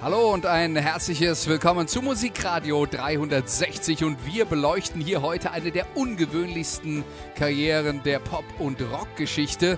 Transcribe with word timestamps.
Hallo 0.00 0.32
und 0.32 0.46
ein 0.46 0.76
herzliches 0.76 1.48
Willkommen 1.48 1.88
zu 1.88 2.02
Musikradio 2.02 2.86
360 2.86 4.04
und 4.04 4.24
wir 4.24 4.44
beleuchten 4.44 5.00
hier 5.00 5.22
heute 5.22 5.50
eine 5.50 5.72
der 5.72 5.86
ungewöhnlichsten 5.96 7.02
Karrieren 7.34 8.04
der 8.04 8.20
Pop- 8.20 8.44
und 8.60 8.80
Rockgeschichte. 8.80 9.76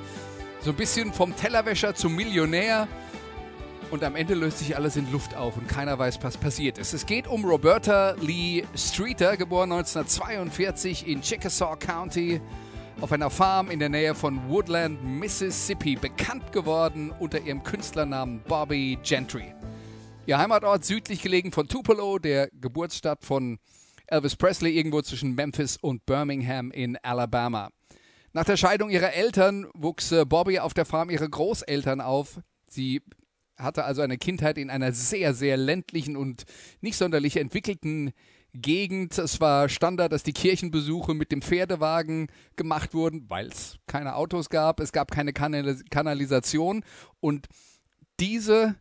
So 0.61 0.73
ein 0.73 0.77
bisschen 0.77 1.15
vom 1.15 1.35
Tellerwäscher 1.35 1.95
zum 1.95 2.15
Millionär 2.15 2.87
und 3.91 4.05
am 4.05 4.15
Ende 4.15 4.35
löst 4.35 4.59
sich 4.59 4.77
alles 4.77 4.97
in 4.97 5.11
Luft 5.11 5.35
auf 5.35 5.57
und 5.57 5.69
keiner 5.69 5.99
weiß, 5.99 6.19
was 6.21 6.37
passiert 6.37 6.77
ist. 6.77 6.93
Es 6.93 7.07
geht 7.07 7.27
um 7.27 7.43
Roberta 7.47 8.15
Lee 8.21 8.65
Streeter, 8.77 9.39
geboren 9.39 9.73
1942 9.73 11.09
in 11.09 11.23
Chickasaw 11.23 11.77
County 11.77 12.43
auf 13.01 13.11
einer 13.13 13.31
Farm 13.31 13.71
in 13.71 13.79
der 13.79 13.89
Nähe 13.89 14.15
von 14.15 14.51
Woodland, 14.51 15.03
Mississippi, 15.03 15.97
bekannt 15.97 16.53
geworden 16.53 17.11
unter 17.19 17.41
ihrem 17.41 17.63
Künstlernamen 17.63 18.43
Bobby 18.47 18.99
Gentry. 19.03 19.55
Ihr 20.31 20.39
Heimatort 20.39 20.85
südlich 20.85 21.23
gelegen 21.23 21.51
von 21.51 21.67
Tupelo, 21.67 22.21
der 22.21 22.51
Geburtsstadt 22.53 23.25
von 23.25 23.59
Elvis 24.07 24.37
Presley, 24.37 24.71
irgendwo 24.71 25.03
zwischen 25.03 25.35
Memphis 25.35 25.77
und 25.77 26.07
Birmingham 26.07 26.71
in 26.71 26.97
Alabama. 26.99 27.71
Nach 28.33 28.45
der 28.45 28.57
Scheidung 28.57 28.91
ihrer 28.91 29.13
Eltern 29.13 29.67
wuchs 29.75 30.13
äh, 30.13 30.25
Bobby 30.25 30.61
auf 30.61 30.73
der 30.73 30.85
Farm 30.85 31.11
ihrer 31.11 31.29
Großeltern 31.29 32.01
auf. 32.01 32.39
Sie 32.69 33.03
hatte 33.57 33.83
also 33.83 34.03
eine 34.03 34.19
Kindheit 34.19 34.57
in 34.57 34.71
einer 34.71 34.93
sehr, 34.93 35.35
sehr 35.35 35.57
ländlichen 35.57 36.17
und 36.17 36.45
nicht 36.81 36.97
sonderlich 36.97 37.37
entwickelten 37.37 38.13
Gegend. 38.55 39.19
Es 39.19 39.41
war 39.41 39.69
Standard, 39.69 40.13
dass 40.13 40.23
die 40.23 40.33
Kirchenbesuche 40.33 41.13
mit 41.13 41.33
dem 41.33 41.43
Pferdewagen 41.43 42.29
gemacht 42.55 42.95
wurden, 42.95 43.29
weil 43.29 43.49
es 43.49 43.79
keine 43.89 44.15
Autos 44.15 44.49
gab. 44.49 44.79
Es 44.79 44.93
gab 44.93 45.11
keine 45.11 45.33
Kanalis 45.33 45.83
Kanalisation. 45.91 46.85
Und 47.19 47.49
diese 48.21 48.77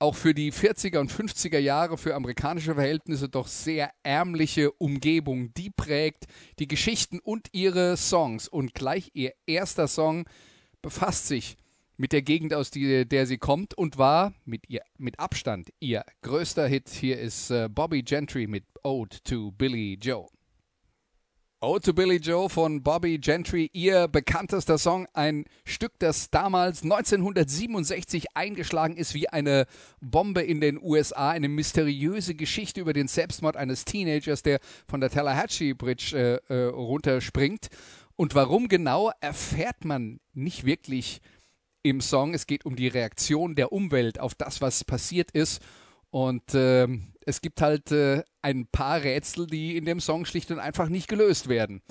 auch 0.00 0.16
für 0.16 0.34
die 0.34 0.52
40er 0.52 0.98
und 0.98 1.12
50er 1.12 1.58
Jahre 1.58 1.98
für 1.98 2.14
amerikanische 2.14 2.74
Verhältnisse 2.74 3.28
doch 3.28 3.46
sehr 3.46 3.90
ärmliche 4.02 4.72
Umgebung, 4.72 5.52
die 5.54 5.70
prägt 5.70 6.24
die 6.58 6.66
Geschichten 6.66 7.20
und 7.20 7.48
ihre 7.52 7.96
Songs. 7.96 8.48
Und 8.48 8.74
gleich 8.74 9.10
ihr 9.12 9.34
erster 9.46 9.88
Song 9.88 10.26
befasst 10.80 11.28
sich 11.28 11.56
mit 11.98 12.12
der 12.12 12.22
Gegend, 12.22 12.54
aus 12.54 12.70
die, 12.70 13.06
der 13.06 13.26
sie 13.26 13.36
kommt 13.36 13.74
und 13.74 13.98
war 13.98 14.32
mit, 14.46 14.70
ihr, 14.70 14.80
mit 14.96 15.20
Abstand 15.20 15.70
ihr 15.80 16.02
größter 16.22 16.66
Hit. 16.66 16.88
Hier 16.88 17.20
ist 17.20 17.50
äh, 17.50 17.68
Bobby 17.68 18.02
Gentry 18.02 18.46
mit 18.46 18.64
Ode 18.82 19.22
to 19.22 19.52
Billy 19.52 19.98
Joe. 20.00 20.26
Ode 21.62 21.84
to 21.84 21.92
Billy 21.92 22.16
Joe 22.16 22.48
von 22.48 22.82
Bobby 22.82 23.18
Gentry, 23.18 23.68
ihr 23.74 24.08
bekanntester 24.08 24.78
Song, 24.78 25.06
ein 25.12 25.44
Stück, 25.66 25.92
das 25.98 26.30
damals 26.30 26.82
1967 26.82 28.34
eingeschlagen 28.34 28.96
ist 28.96 29.12
wie 29.12 29.28
eine 29.28 29.66
Bombe 30.00 30.40
in 30.40 30.62
den 30.62 30.82
USA, 30.82 31.28
eine 31.28 31.48
mysteriöse 31.48 32.34
Geschichte 32.34 32.80
über 32.80 32.94
den 32.94 33.08
Selbstmord 33.08 33.58
eines 33.58 33.84
Teenagers, 33.84 34.42
der 34.42 34.58
von 34.88 35.02
der 35.02 35.10
Tallahatchie 35.10 35.74
Bridge 35.74 36.40
äh, 36.48 36.54
äh, 36.54 36.68
runterspringt. 36.68 37.68
Und 38.16 38.34
warum 38.34 38.68
genau, 38.68 39.12
erfährt 39.20 39.84
man 39.84 40.18
nicht 40.32 40.64
wirklich 40.64 41.20
im 41.82 42.00
Song. 42.00 42.32
Es 42.32 42.46
geht 42.46 42.64
um 42.64 42.74
die 42.74 42.88
Reaktion 42.88 43.54
der 43.54 43.70
Umwelt 43.70 44.18
auf 44.18 44.34
das, 44.34 44.62
was 44.62 44.82
passiert 44.82 45.30
ist. 45.32 45.60
Und 46.10 46.54
äh, 46.54 46.88
es 47.24 47.40
gibt 47.40 47.62
halt 47.62 47.92
äh, 47.92 48.22
ein 48.42 48.66
paar 48.66 49.02
Rätsel, 49.02 49.46
die 49.46 49.76
in 49.76 49.84
dem 49.84 50.00
Song 50.00 50.24
schlicht 50.24 50.50
und 50.50 50.58
einfach 50.58 50.88
nicht 50.88 51.08
gelöst 51.08 51.48
werden. 51.48 51.82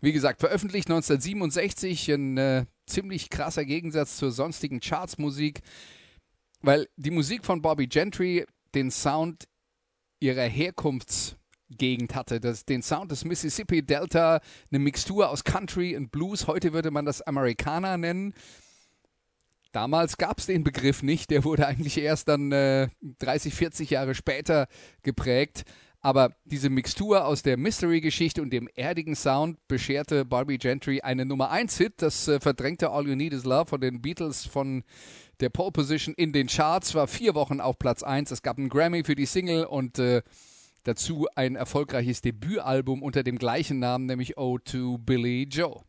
Wie 0.00 0.12
gesagt, 0.12 0.40
veröffentlicht 0.40 0.88
1967, 0.88 2.08
ein 2.10 2.36
äh, 2.36 2.66
ziemlich 2.86 3.30
krasser 3.30 3.64
Gegensatz 3.64 4.16
zur 4.16 4.32
sonstigen 4.32 4.80
Chartsmusik, 4.80 5.60
weil 6.60 6.88
die 6.96 7.10
Musik 7.12 7.44
von 7.44 7.62
Bobby 7.62 7.86
Gentry 7.86 8.44
den 8.74 8.90
Sound 8.90 9.44
ihrer 10.20 10.42
Herkunftsgegend 10.42 12.14
hatte, 12.14 12.40
das, 12.40 12.64
den 12.64 12.82
Sound 12.82 13.10
des 13.10 13.24
Mississippi 13.24 13.82
Delta, 13.82 14.40
eine 14.70 14.78
Mixtur 14.78 15.30
aus 15.30 15.44
Country 15.44 15.96
und 15.96 16.10
Blues, 16.10 16.46
heute 16.46 16.72
würde 16.72 16.90
man 16.90 17.04
das 17.04 17.22
Amerikaner 17.22 17.96
nennen. 17.96 18.34
Damals 19.72 20.18
gab 20.18 20.38
es 20.38 20.46
den 20.46 20.64
Begriff 20.64 21.02
nicht, 21.02 21.30
der 21.30 21.44
wurde 21.44 21.66
eigentlich 21.66 21.98
erst 21.98 22.28
dann 22.28 22.52
äh, 22.52 22.88
30, 23.18 23.54
40 23.54 23.90
Jahre 23.90 24.14
später 24.14 24.68
geprägt. 25.02 25.64
Aber 26.04 26.34
diese 26.44 26.68
Mixtur 26.68 27.24
aus 27.24 27.44
der 27.44 27.56
Mystery-Geschichte 27.56 28.42
und 28.42 28.50
dem 28.50 28.68
erdigen 28.74 29.14
Sound 29.14 29.56
bescherte 29.68 30.24
Barbie 30.24 30.58
Gentry 30.58 31.00
einen 31.00 31.28
Nummer 31.28 31.52
1-Hit. 31.52 32.02
Das 32.02 32.26
äh, 32.26 32.40
verdrängte 32.40 32.90
All 32.90 33.06
You 33.06 33.14
Need 33.14 33.32
Is 33.32 33.44
Love 33.44 33.66
von 33.66 33.80
den 33.80 34.02
Beatles 34.02 34.44
von 34.44 34.82
der 35.38 35.48
Pole 35.48 35.70
Position 35.70 36.14
in 36.16 36.32
den 36.32 36.48
Charts, 36.48 36.94
war 36.94 37.06
vier 37.06 37.34
Wochen 37.34 37.60
auf 37.60 37.78
Platz 37.78 38.02
1. 38.02 38.30
Es 38.30 38.42
gab 38.42 38.58
einen 38.58 38.68
Grammy 38.68 39.04
für 39.04 39.14
die 39.14 39.26
Single 39.26 39.64
und 39.64 39.98
äh, 40.00 40.22
dazu 40.82 41.28
ein 41.36 41.54
erfolgreiches 41.54 42.20
Debütalbum 42.20 43.02
unter 43.02 43.22
dem 43.22 43.38
gleichen 43.38 43.78
Namen, 43.78 44.06
nämlich 44.06 44.36
O 44.36 44.58
to 44.58 44.98
Billy 44.98 45.44
Joe. 45.44 45.82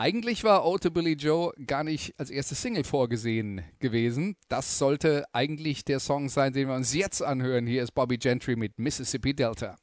Eigentlich 0.00 0.44
war 0.44 0.64
Ode 0.64 0.78
to 0.78 0.90
Billy 0.92 1.14
Joe 1.14 1.52
gar 1.66 1.82
nicht 1.82 2.14
als 2.20 2.30
erste 2.30 2.54
Single 2.54 2.84
vorgesehen 2.84 3.62
gewesen. 3.80 4.36
Das 4.48 4.78
sollte 4.78 5.24
eigentlich 5.32 5.84
der 5.84 5.98
Song 5.98 6.28
sein, 6.28 6.52
den 6.52 6.68
wir 6.68 6.76
uns 6.76 6.94
jetzt 6.94 7.20
anhören. 7.20 7.66
Hier 7.66 7.82
ist 7.82 7.94
Bobby 7.94 8.16
Gentry 8.16 8.54
mit 8.54 8.78
Mississippi 8.78 9.34
Delta. 9.34 9.74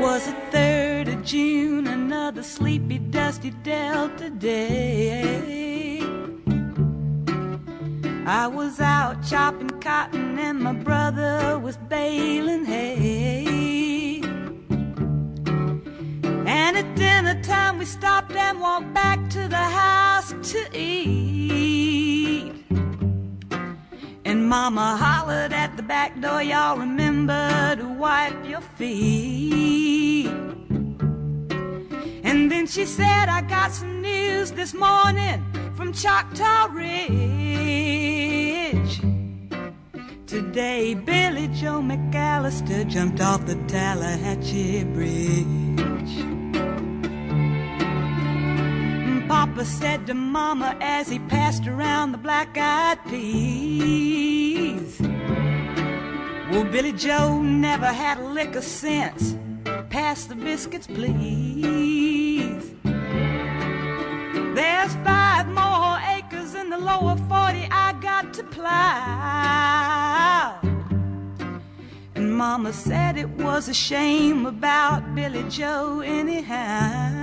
Was 0.00 0.26
the 0.26 0.56
3rd 0.56 1.08
of 1.08 1.24
June, 1.24 1.88
another 1.88 2.44
sleepy, 2.44 3.00
dusty 3.10 3.50
Delta 3.64 4.30
day. 4.30 6.00
I 8.24 8.46
was 8.46 8.78
out 8.80 8.91
chopping 9.28 9.70
cotton 9.80 10.38
and 10.38 10.58
my 10.60 10.72
brother 10.72 11.58
was 11.58 11.76
baling 11.88 12.64
hay. 12.64 14.20
And 16.46 16.76
at 16.76 16.96
dinner 16.96 17.40
time 17.42 17.78
we 17.78 17.84
stopped 17.84 18.32
and 18.32 18.60
walked 18.60 18.92
back 18.92 19.30
to 19.30 19.48
the 19.48 19.56
house 19.56 20.34
to 20.52 20.66
eat. 20.76 22.52
And 24.24 24.48
mama 24.48 24.96
hollered 24.96 25.52
at 25.52 25.76
the 25.76 25.82
back 25.82 26.20
door, 26.20 26.42
y'all 26.42 26.76
remember 26.76 27.76
to 27.76 27.86
wipe 27.86 28.44
your 28.44 28.60
feet. 28.60 30.26
And 32.24 32.50
then 32.50 32.66
she 32.66 32.86
said, 32.86 33.28
I 33.28 33.42
got 33.42 33.72
some 33.72 34.02
news 34.02 34.52
this 34.52 34.74
morning 34.74 35.44
from 35.74 35.92
Choctaw 35.92 36.68
Ridge. 36.72 38.41
Today, 40.52 40.92
Billy 40.92 41.48
Joe 41.48 41.80
McAllister 41.80 42.86
jumped 42.86 43.22
off 43.22 43.46
the 43.46 43.54
Tallahatchie 43.54 44.84
Bridge. 44.84 45.46
Papa 49.28 49.64
said 49.64 50.06
to 50.08 50.12
Mama 50.12 50.76
as 50.82 51.08
he 51.08 51.20
passed 51.20 51.66
around 51.66 52.12
the 52.12 52.18
black 52.18 52.58
eyed 52.58 52.98
peas. 53.08 55.00
Well, 56.50 56.64
Billy 56.64 56.92
Joe 56.92 57.40
never 57.40 57.86
had 57.86 58.18
a 58.18 58.28
lick 58.28 58.54
of 58.54 58.62
sense. 58.62 59.34
Pass 59.88 60.26
the 60.26 60.34
biscuits, 60.34 60.86
please. 60.86 62.74
There's 64.54 64.94
five 64.96 65.48
more 65.48 65.98
acres 66.14 66.54
in 66.54 66.68
the 66.68 66.76
lower 66.76 67.16
40 67.16 67.68
I 67.70 67.96
got 68.02 68.34
to 68.34 68.44
plow. 68.44 70.02
Mama 72.42 72.72
said 72.72 73.16
it 73.16 73.30
was 73.46 73.68
a 73.68 73.72
shame 73.72 74.46
about 74.46 75.14
Billy 75.14 75.44
Joe, 75.48 76.00
anyhow. 76.00 77.22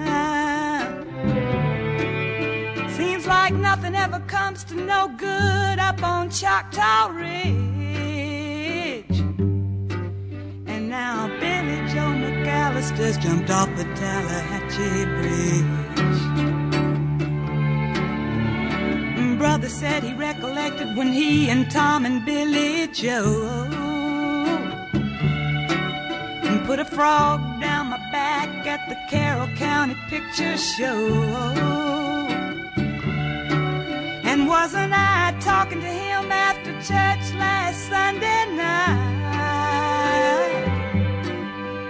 Seems 2.96 3.28
like 3.28 3.54
nothing 3.54 3.96
ever 3.96 4.22
comes 4.28 4.64
to 4.64 4.76
no 4.76 5.10
good 5.18 5.78
up 5.78 6.02
on 6.02 6.30
Choctaw 6.30 7.10
Ridge. 7.10 7.44
And 10.72 10.88
now 10.90 11.28
Billy 11.42 11.80
Joe 11.92 12.14
McAllister 12.24 12.70
Hollister's 12.72 13.18
jumped 13.18 13.50
off 13.50 13.70
the 13.76 13.84
Tallahatchie 14.00 15.06
Bridge. 15.18 15.78
Brother 19.38 19.68
said 19.68 20.04
he 20.04 20.14
recollected 20.14 20.96
when 20.96 21.12
he 21.12 21.50
and 21.50 21.70
Tom 21.70 22.06
and 22.06 22.26
Billy 22.26 22.88
Joe 22.88 23.89
put 26.80 26.88
a 26.88 26.96
frog 26.96 27.60
down 27.60 27.88
my 27.88 27.98
back 28.12 28.48
at 28.66 28.88
the 28.88 28.96
Carroll 29.10 29.48
County 29.58 29.96
Picture 30.08 30.58
Show. 30.58 31.14
And 34.24 34.48
wasn't 34.48 34.94
I 34.94 35.36
talking 35.42 35.82
to 35.82 35.88
him 35.88 36.32
after 36.32 36.72
church 36.76 37.34
last 37.36 37.90
Sunday 37.90 38.46
night? 38.56 38.96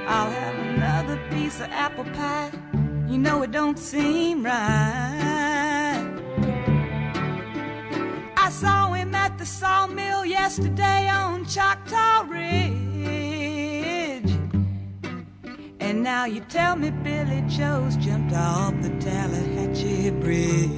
I'll 0.08 0.32
have 0.32 0.56
another 0.70 1.20
piece 1.30 1.60
of 1.60 1.70
apple 1.70 2.06
pie. 2.06 2.52
You 3.08 3.20
know 3.20 3.44
it 3.44 3.52
don't 3.52 3.78
seem 3.78 4.44
right. 4.44 6.06
I 8.38 8.50
saw 8.50 8.94
him 8.94 9.14
at 9.14 9.38
the 9.38 9.46
sawmill 9.46 10.26
yesterday 10.26 11.08
on 11.10 11.46
Choctaw 11.46 12.26
Ridge. 12.28 12.79
And 16.00 16.06
now 16.06 16.24
you 16.24 16.40
tell 16.48 16.78
me 16.78 16.92
Billy 16.92 17.44
Joe's 17.50 17.98
jumped 17.98 18.34
off 18.34 18.74
the 18.82 18.88
Tallahatchie 19.02 20.12
Bridge. 20.12 20.70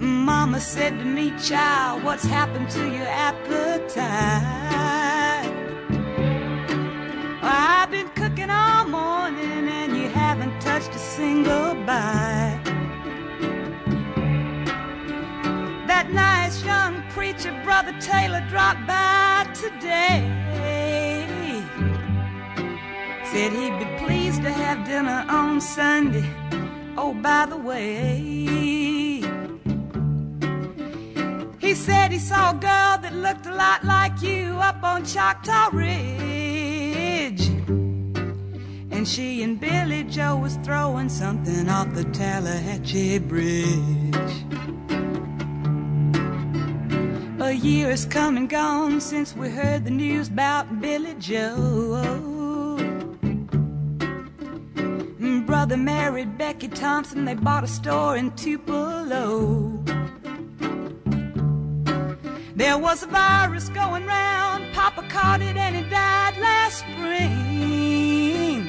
Mama 0.00 0.58
said 0.58 0.98
to 0.98 1.04
me, 1.04 1.32
child, 1.38 2.02
what's 2.02 2.24
happened 2.24 2.68
to 2.70 2.84
your 2.90 3.06
appetite? 3.06 4.02
I've 7.44 7.92
been 7.92 8.08
cooking 8.08 8.50
all 8.50 8.84
morning 8.88 9.68
and 9.68 9.96
you 9.96 10.08
haven't 10.08 10.60
touched 10.60 10.92
a 10.96 10.98
single 10.98 11.76
bite. 11.86 12.60
That 15.86 16.10
nice 16.10 16.64
young 16.64 17.04
preacher, 17.10 17.56
Brother 17.62 17.94
Taylor, 18.00 18.44
dropped 18.48 18.84
by 18.84 19.46
today. 19.54 20.77
Said 23.38 23.52
he'd 23.52 23.78
be 23.78 24.04
pleased 24.04 24.42
to 24.42 24.50
have 24.50 24.84
dinner 24.84 25.24
on 25.28 25.60
Sunday. 25.60 26.28
Oh, 26.96 27.14
by 27.14 27.46
the 27.46 27.56
way, 27.56 28.18
he 31.60 31.72
said 31.72 32.10
he 32.10 32.18
saw 32.18 32.50
a 32.50 32.54
girl 32.54 32.98
that 32.98 33.12
looked 33.14 33.46
a 33.46 33.54
lot 33.54 33.84
like 33.84 34.20
you 34.22 34.56
up 34.56 34.82
on 34.82 35.04
Choctaw 35.04 35.70
Ridge. 35.72 37.46
And 38.90 39.06
she 39.06 39.44
and 39.44 39.60
Billy 39.60 40.02
Joe 40.02 40.36
was 40.38 40.56
throwing 40.64 41.08
something 41.08 41.68
off 41.68 41.94
the 41.94 42.02
Tallahatchie 42.06 43.20
Bridge. 43.20 44.34
A 47.40 47.52
year 47.52 47.90
has 47.90 48.04
come 48.04 48.36
and 48.36 48.48
gone 48.48 49.00
since 49.00 49.36
we 49.36 49.48
heard 49.48 49.84
the 49.84 49.92
news 49.92 50.26
about 50.26 50.80
Billy 50.80 51.14
Joe. 51.20 52.37
Brother 55.58 55.76
married 55.76 56.38
Becky 56.38 56.68
Thompson, 56.68 57.24
they 57.24 57.34
bought 57.34 57.64
a 57.64 57.66
store 57.66 58.16
in 58.16 58.30
Tupelo. 58.36 59.82
There 62.54 62.78
was 62.78 63.02
a 63.02 63.08
virus 63.08 63.68
going 63.68 64.06
round, 64.06 64.72
Papa 64.72 65.02
caught 65.08 65.42
it 65.42 65.56
and 65.56 65.74
he 65.74 65.82
died 65.90 66.38
last 66.38 66.78
spring. 66.78 68.68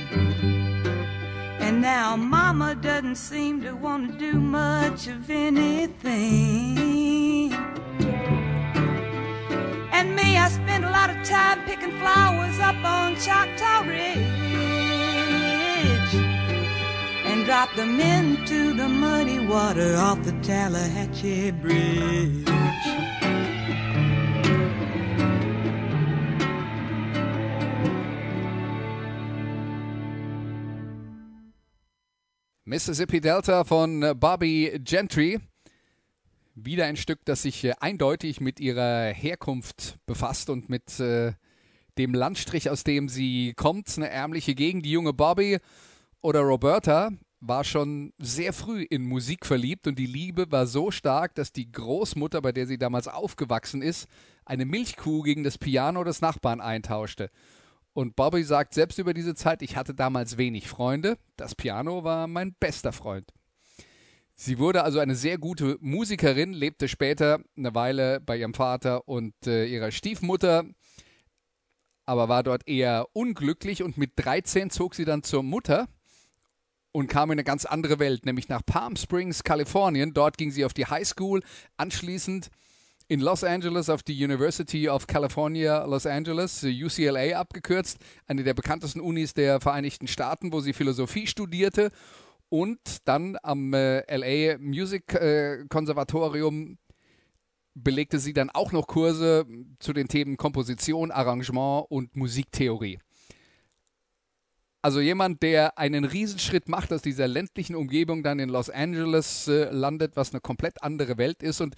And 1.60 1.80
now 1.80 2.16
Mama 2.16 2.74
doesn't 2.74 3.18
seem 3.18 3.62
to 3.62 3.74
want 3.74 4.12
to 4.12 4.18
do 4.18 4.40
much 4.40 5.06
of 5.06 5.30
anything. 5.30 6.74
And 9.94 10.16
me, 10.16 10.38
I 10.38 10.50
spend 10.50 10.86
a 10.86 10.90
lot 10.90 11.12
of 11.12 11.24
time 11.24 11.64
picking 11.66 11.92
flowers 12.00 12.58
up 12.60 12.84
on 12.84 13.16
Choctaw 13.16 13.88
Ridge 13.88 14.69
drop 17.50 17.74
them 17.76 18.00
into 18.00 18.76
the 18.76 18.88
muddy 18.88 19.40
water 19.40 19.98
off 19.98 20.24
the 20.24 20.32
Tallahatchie 20.44 21.52
Bridge. 21.52 22.46
Mississippi 32.66 33.20
Delta 33.20 33.64
von 33.64 34.14
Bobby 34.20 34.80
Gentry. 34.84 35.40
Wieder 36.54 36.86
ein 36.86 36.98
Stück, 36.98 37.26
das 37.26 37.42
sich 37.42 37.64
äh, 37.64 37.74
eindeutig 37.80 38.42
mit 38.42 38.60
ihrer 38.60 39.08
Herkunft 39.08 39.98
befasst 40.06 40.52
und 40.52 40.70
mit 40.70 41.00
äh, 41.00 41.34
dem 41.98 42.14
Landstrich, 42.14 42.70
aus 42.70 42.84
dem 42.84 43.10
sie 43.10 43.56
kommt. 43.56 43.92
Eine 43.98 44.12
ärmliche 44.12 44.54
Gegend. 44.54 44.86
Die 44.86 44.92
junge 44.92 45.14
Bobby 45.14 45.58
oder 46.22 46.42
Roberta 46.42 47.10
war 47.42 47.64
schon 47.64 48.14
sehr 48.18 48.54
früh 48.54 48.84
in 48.84 49.08
Musik 49.08 49.46
verliebt 49.46 49.88
und 49.88 49.98
die 49.98 50.06
Liebe 50.06 50.52
war 50.52 50.68
so 50.68 50.92
stark, 50.92 51.36
dass 51.36 51.52
die 51.52 51.72
Großmutter, 51.72 52.42
bei 52.42 52.52
der 52.52 52.68
sie 52.68 52.78
damals 52.78 53.08
aufgewachsen 53.08 53.82
ist, 53.82 54.08
eine 54.46 54.66
Milchkuh 54.66 55.22
gegen 55.22 55.44
das 55.44 55.58
Piano 55.58 56.04
des 56.04 56.22
Nachbarn 56.22 56.60
eintauschte. 56.60 57.30
Und 57.94 58.16
Bobby 58.16 58.44
sagt 58.44 58.74
selbst 58.74 59.00
über 59.00 59.14
diese 59.14 59.36
Zeit, 59.36 59.62
ich 59.62 59.76
hatte 59.76 59.94
damals 59.94 60.38
wenig 60.38 60.68
Freunde, 60.68 61.18
das 61.38 61.56
Piano 61.56 62.04
war 62.04 62.28
mein 62.28 62.56
bester 62.60 62.92
Freund. 62.92 63.32
Sie 64.36 64.58
wurde 64.58 64.84
also 64.84 65.00
eine 65.00 65.16
sehr 65.16 65.38
gute 65.38 65.78
Musikerin, 65.82 66.54
lebte 66.54 66.88
später 66.88 67.40
eine 67.58 67.76
Weile 67.76 68.22
bei 68.22 68.38
ihrem 68.38 68.54
Vater 68.54 69.08
und 69.08 69.34
äh, 69.46 69.66
ihrer 69.66 69.92
Stiefmutter, 69.92 70.64
aber 72.06 72.30
war 72.30 72.44
dort 72.44 72.68
eher 72.68 73.08
unglücklich 73.14 73.84
und 73.84 73.98
mit 73.98 74.14
13 74.16 74.70
zog 74.70 74.96
sie 74.96 75.06
dann 75.06 75.24
zur 75.24 75.44
Mutter 75.44 75.88
und 76.92 77.08
kam 77.08 77.30
in 77.30 77.34
eine 77.34 77.44
ganz 77.44 77.66
andere 77.66 78.00
Welt, 78.00 78.26
nämlich 78.26 78.50
nach 78.50 78.66
Palm 78.66 78.96
Springs, 78.96 79.44
Kalifornien. 79.44 80.14
Dort 80.14 80.38
ging 80.38 80.52
sie 80.52 80.66
auf 80.66 80.74
die 80.74 80.86
High 80.86 81.08
School, 81.08 81.42
anschließend 81.78 82.50
in 83.08 83.22
Los 83.22 83.44
Angeles 83.44 83.90
auf 83.90 84.04
die 84.04 84.24
University 84.24 84.88
of 84.88 85.08
California 85.08 85.84
Los 85.86 86.06
Angeles, 86.06 86.64
UCLA 86.64 87.40
abgekürzt, 87.40 87.98
eine 88.28 88.44
der 88.44 88.54
bekanntesten 88.54 89.02
Unis 89.02 89.34
der 89.34 89.60
Vereinigten 89.60 90.08
Staaten, 90.08 90.54
wo 90.54 90.60
sie 90.60 90.74
Philosophie 90.74 91.26
studierte 91.26 91.92
und 92.50 92.80
dann 93.06 93.38
am 93.42 93.74
äh, 93.74 94.04
LA 94.16 94.58
Music 94.60 95.14
äh, 95.14 95.66
Konservatorium 95.70 96.78
belegte 97.76 98.20
sie 98.20 98.34
dann 98.34 98.50
auch 98.50 98.72
noch 98.72 98.88
Kurse 98.88 99.46
zu 99.80 99.94
den 99.94 100.08
Themen 100.08 100.38
Komposition, 100.38 101.12
Arrangement 101.12 101.86
und 101.90 102.16
Musiktheorie. 102.16 103.00
Also 104.82 105.02
jemand, 105.02 105.44
der 105.44 105.78
einen 105.78 106.06
Riesenschritt 106.06 106.70
macht 106.70 106.94
aus 106.94 107.02
dieser 107.02 107.28
ländlichen 107.28 107.76
Umgebung, 107.76 108.24
dann 108.24 108.40
in 108.40 108.50
Los 108.50 108.70
Angeles 108.70 109.48
äh, 109.48 109.70
landet, 109.72 110.16
was 110.16 110.32
eine 110.32 110.40
komplett 110.40 110.82
andere 110.82 111.18
Welt 111.18 111.44
ist 111.44 111.60
und 111.60 111.76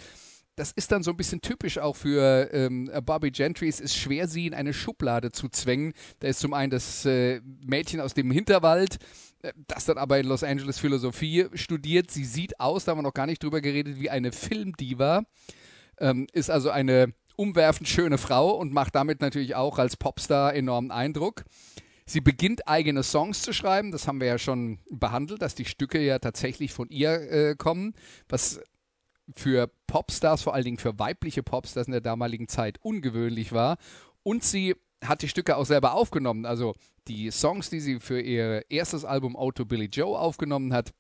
das 0.56 0.72
ist 0.74 0.92
dann 0.92 1.02
so 1.02 1.12
ein 1.12 1.18
bisschen 1.18 1.42
typisch 1.42 1.78
auch 1.78 1.96
für 1.96 2.50
ähm, 2.54 2.92
Bobby 3.06 3.32
Gentry. 3.32 3.70
Es 3.70 3.80
ist 3.80 3.96
schwer, 3.96 4.28
sie 4.28 4.48
in 4.48 4.54
eine 4.54 4.74
Schublade 4.74 5.32
zu 5.32 5.48
zwängen. 5.50 5.94
Da 6.20 6.28
ist 6.28 6.40
zum 6.40 6.54
einen 6.54 6.70
das 6.70 7.06
äh, 7.06 7.42
Mädchen 7.66 8.02
aus 8.02 8.14
dem 8.14 8.30
Hinterwald, 8.32 8.98
äh, 9.42 9.54
das 9.68 9.86
dann 9.86 9.98
aber 9.98 10.20
in 10.20 10.28
Los 10.28 10.44
Angeles 10.44 10.78
Philosophie 10.78 11.48
studiert. 11.54 12.12
Sie 12.12 12.26
sieht 12.26 12.60
aus, 12.60 12.86
da 12.86 12.92
haben 12.92 13.00
wir 13.00 13.04
noch 13.04 13.14
gar 13.14 13.28
nicht 13.28 13.42
drüber 13.42 13.62
geredet, 13.62 14.00
wie 14.00 14.10
eine 14.10 14.32
Filmdiva. 14.32 15.24
Ähm, 16.00 16.28
ist 16.34 16.50
also 16.50 16.70
eine 16.70 17.14
umwerfend 17.38 17.88
schöne 17.88 18.18
Frau 18.18 18.52
und 18.52 18.74
macht 18.74 18.94
damit 18.94 19.22
natürlich 19.22 19.56
auch 19.56 19.80
als 19.80 19.96
Popstar 19.96 20.54
enormen 20.54 20.92
Eindruck. 20.92 21.44
Sie 22.12 22.20
beginnt 22.20 22.68
eigene 22.68 23.04
Songs 23.04 23.42
zu 23.42 23.54
schreiben, 23.54 23.92
das 23.92 24.06
haben 24.06 24.20
wir 24.20 24.28
ja 24.28 24.38
schon 24.38 24.80
behandelt, 24.90 25.42
dass 25.42 25.56
die 25.56 25.64
Stücke 25.64 26.02
ja 26.02 26.20
tatsächlich 26.20 26.74
von 26.74 26.90
ihr 26.90 27.32
äh, 27.32 27.56
kommen, 27.56 27.94
was 28.28 28.60
für 29.34 29.72
Popstars, 29.88 30.42
vor 30.42 30.54
allen 30.54 30.66
Dingen 30.66 30.78
für 30.78 31.00
weibliche 31.00 31.42
Popstars 31.42 31.88
in 31.88 31.94
der 31.94 32.02
damaligen 32.02 32.50
Zeit 32.50 32.80
ungewöhnlich 32.82 33.54
war. 33.54 33.78
Und 34.24 34.44
sie 34.44 34.76
hat 35.02 35.22
die 35.22 35.30
Stücke 35.30 35.56
auch 35.56 35.66
selber 35.66 35.94
aufgenommen. 35.94 36.46
Also 36.46 36.76
die 37.08 37.32
Songs, 37.32 37.70
die 37.70 37.80
sie 37.80 38.02
für 38.02 38.20
ihr 38.20 38.70
erstes 38.70 39.06
Album 39.06 39.38
Auto 39.38 39.64
Billy 39.64 39.86
Joe 39.86 40.20
aufgenommen 40.20 40.74
hat, 40.74 40.92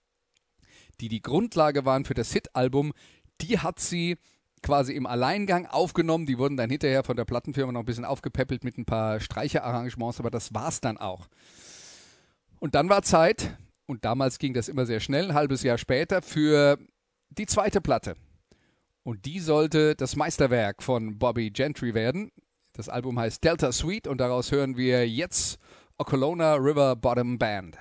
die 1.02 1.10
die 1.10 1.22
Grundlage 1.22 1.84
waren 1.84 2.06
für 2.06 2.14
das 2.14 2.32
Hit-Album, 2.32 2.94
die 3.42 3.60
hat 3.60 3.82
sie 3.82 4.18
quasi 4.62 4.94
im 4.94 5.06
Alleingang 5.06 5.66
aufgenommen. 5.66 6.26
Die 6.26 6.38
wurden 6.38 6.58
dann 6.58 6.70
hinterher 6.70 7.04
von 7.04 7.16
der 7.16 7.26
Plattenfirma 7.26 7.72
noch 7.72 7.82
ein 7.82 7.86
bisschen 7.86 8.06
aufgepäppelt 8.06 8.64
mit 8.64 8.78
ein 8.78 8.86
paar 8.86 9.20
Streicherarrangements, 9.20 10.20
aber 10.20 10.32
das 10.32 10.54
war's 10.54 10.82
dann 10.82 10.98
auch. 10.98 11.28
Und 12.60 12.76
dann 12.76 12.90
war 12.90 13.02
Zeit, 13.02 13.58
und 13.88 14.06
damals 14.06 14.38
ging 14.38 14.54
das 14.54 14.70
immer 14.70 14.86
sehr 14.86 15.00
schnell, 15.00 15.30
ein 15.30 15.34
halbes 15.34 15.64
Jahr 15.64 15.78
später, 15.78 16.22
für 16.22 16.78
die 17.30 17.46
zweite 17.46 17.82
Platte. 17.82 18.16
Und 19.04 19.26
die 19.26 19.40
sollte 19.40 19.96
das 19.96 20.16
Meisterwerk 20.16 20.84
von 20.84 21.18
Bobby 21.18 21.50
Gentry 21.50 21.94
werden. 21.96 22.32
Das 22.74 22.88
Album 22.88 23.20
heißt 23.20 23.44
Delta 23.44 23.72
Suite 23.72 24.08
und 24.08 24.20
daraus 24.20 24.52
hören 24.52 24.78
wir 24.78 25.10
jetzt 25.10 25.60
Okolona 25.98 26.56
River 26.56 26.96
Bottom 26.96 27.38
Band. 27.38 27.78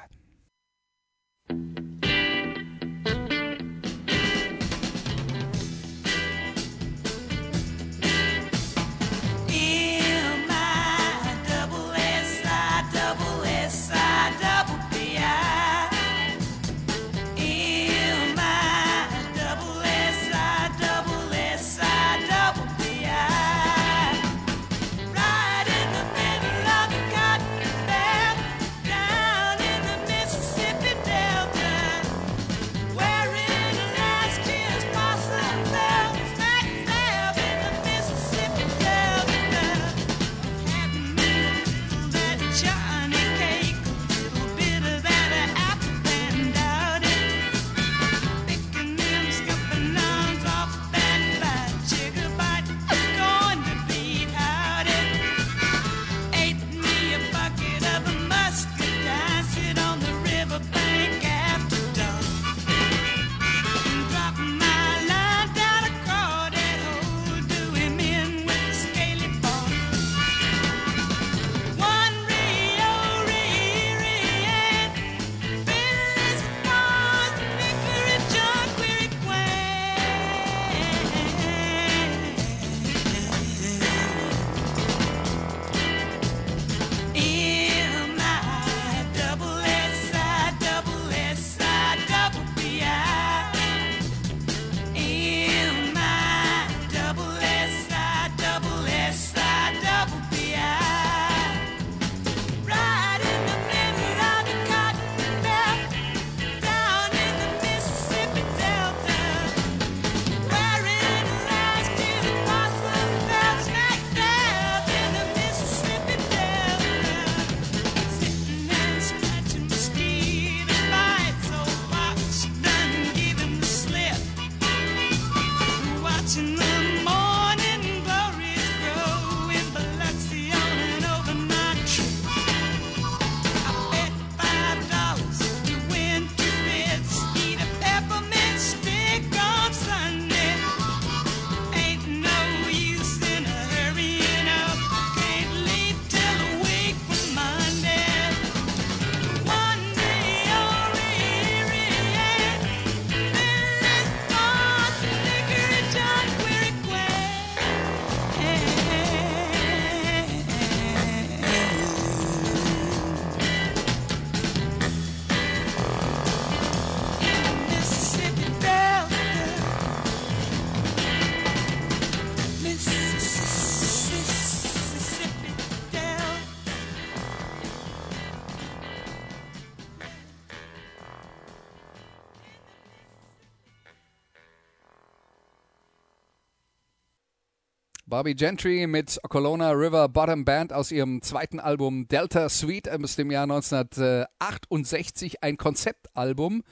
Bobby 188.21 188.35
Gentry 188.35 188.87
mit 188.87 189.19
Okolona 189.23 189.71
River 189.71 190.07
Bottom 190.11 190.45
Band 190.45 190.75
aus 190.75 190.93
ihrem 190.93 191.23
zweiten 191.23 191.59
Album 191.59 192.07
Delta 192.07 192.51
Suite 192.51 192.87
aus 192.91 193.17
dem 193.17 193.31
Jahr 193.31 193.45
1968, 193.45 195.43
ein 195.43 195.57
Konzeptalbum 195.57 196.63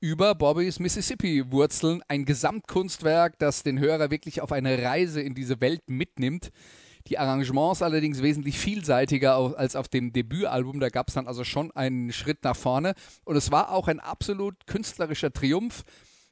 über 0.00 0.34
Bobbys 0.34 0.80
Mississippi-Wurzeln, 0.80 2.02
ein 2.08 2.24
Gesamtkunstwerk, 2.24 3.38
das 3.38 3.62
den 3.62 3.78
Hörer 3.78 4.10
wirklich 4.10 4.40
auf 4.40 4.50
eine 4.50 4.82
Reise 4.82 5.20
in 5.20 5.36
diese 5.36 5.60
Welt 5.60 5.82
mitnimmt. 5.86 6.50
Die 7.06 7.16
Arrangements 7.16 7.80
allerdings 7.80 8.20
wesentlich 8.20 8.58
vielseitiger 8.58 9.36
als 9.56 9.76
auf 9.76 9.86
dem 9.86 10.12
Debütalbum. 10.12 10.80
Da 10.80 10.88
gab 10.88 11.06
es 11.06 11.14
dann 11.14 11.28
also 11.28 11.44
schon 11.44 11.70
einen 11.76 12.12
Schritt 12.12 12.42
nach 12.42 12.56
vorne. 12.56 12.94
Und 13.24 13.36
es 13.36 13.52
war 13.52 13.70
auch 13.70 13.86
ein 13.86 14.00
absolut 14.00 14.66
künstlerischer 14.66 15.32
Triumph. 15.32 15.84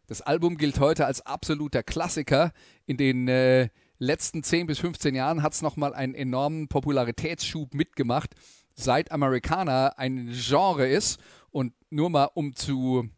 Das 0.08 0.22
Album 0.22 0.56
gilt 0.56 0.80
heute 0.80 1.06
als 1.06 1.24
absoluter 1.24 1.84
Klassiker 1.84 2.50
in 2.84 2.96
den 2.96 3.28
äh, 3.28 3.68
letzten 3.98 4.42
10 4.42 4.66
bis 4.66 4.78
15 4.78 5.14
Jahren 5.14 5.42
hat 5.42 5.52
es 5.52 5.62
nochmal 5.62 5.94
einen 5.94 6.14
enormen 6.14 6.68
Popularitätsschub 6.68 7.74
mitgemacht, 7.74 8.34
seit 8.74 9.12
Americana 9.12 9.88
ein 9.96 10.30
Genre 10.32 10.86
ist. 10.86 11.20
Und 11.50 11.72
nur 11.90 12.10
mal 12.10 12.28
um 12.34 12.54
zu 12.54 13.08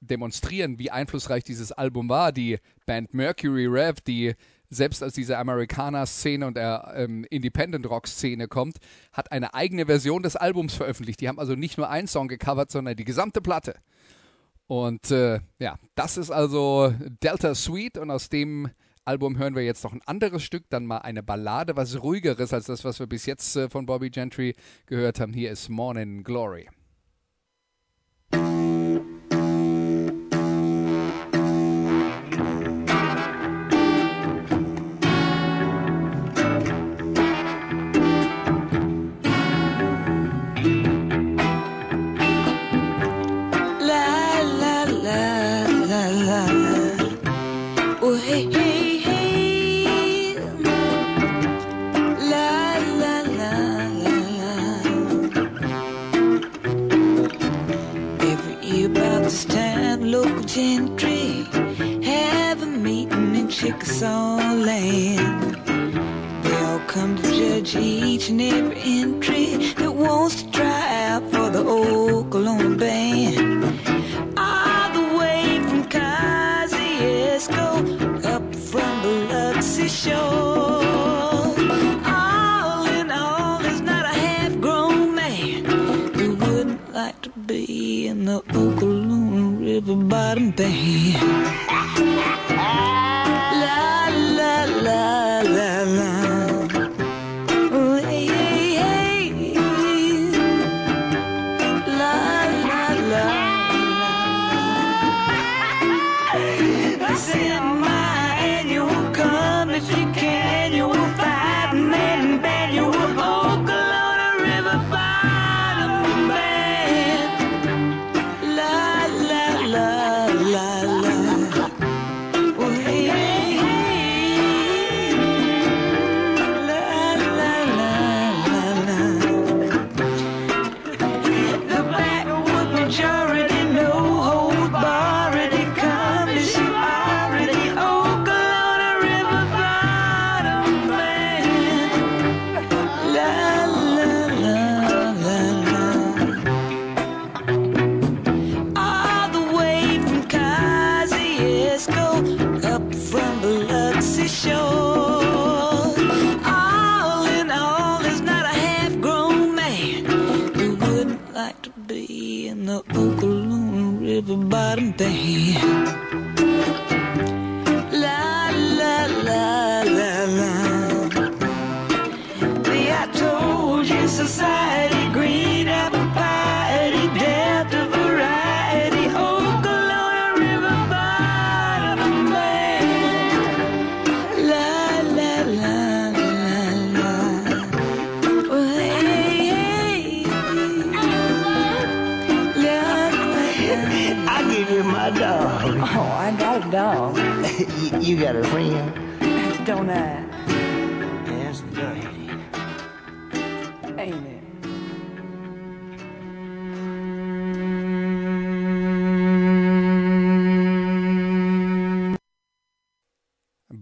demonstrieren, 0.00 0.78
wie 0.78 0.90
einflussreich 0.90 1.44
dieses 1.44 1.72
Album 1.72 2.08
war, 2.08 2.32
die 2.32 2.58
Band 2.86 3.14
Mercury 3.14 3.66
Rev, 3.66 4.00
die 4.06 4.34
selbst 4.68 5.02
aus 5.02 5.12
dieser 5.12 5.38
Americana-Szene 5.38 6.46
und 6.46 6.56
der 6.56 6.92
ähm, 6.94 7.24
Independent-Rock-Szene 7.28 8.46
kommt, 8.48 8.78
hat 9.12 9.32
eine 9.32 9.52
eigene 9.52 9.86
Version 9.86 10.22
des 10.22 10.36
Albums 10.36 10.74
veröffentlicht. 10.74 11.20
Die 11.20 11.28
haben 11.28 11.40
also 11.40 11.54
nicht 11.54 11.76
nur 11.76 11.90
einen 11.90 12.06
Song 12.06 12.28
gecovert, 12.28 12.70
sondern 12.70 12.96
die 12.96 13.04
gesamte 13.04 13.40
Platte. 13.40 13.74
Und 14.68 15.10
äh, 15.10 15.40
ja, 15.58 15.76
das 15.96 16.16
ist 16.16 16.30
also 16.30 16.94
Delta 17.22 17.56
Suite 17.56 17.98
und 17.98 18.10
aus 18.12 18.28
dem 18.28 18.70
Album 19.04 19.38
hören 19.38 19.54
wir 19.54 19.64
jetzt 19.64 19.82
noch 19.82 19.92
ein 19.92 20.02
anderes 20.06 20.42
Stück, 20.42 20.64
dann 20.68 20.86
mal 20.86 20.98
eine 20.98 21.22
Ballade, 21.22 21.76
was 21.76 22.02
ruhigeres 22.02 22.52
als 22.52 22.66
das, 22.66 22.84
was 22.84 23.00
wir 23.00 23.06
bis 23.06 23.26
jetzt 23.26 23.56
äh, 23.56 23.68
von 23.68 23.86
Bobby 23.86 24.10
Gentry 24.10 24.54
gehört 24.86 25.20
haben. 25.20 25.32
Hier 25.32 25.50
ist 25.50 25.68
Morning 25.68 26.22
Glory. 26.22 26.68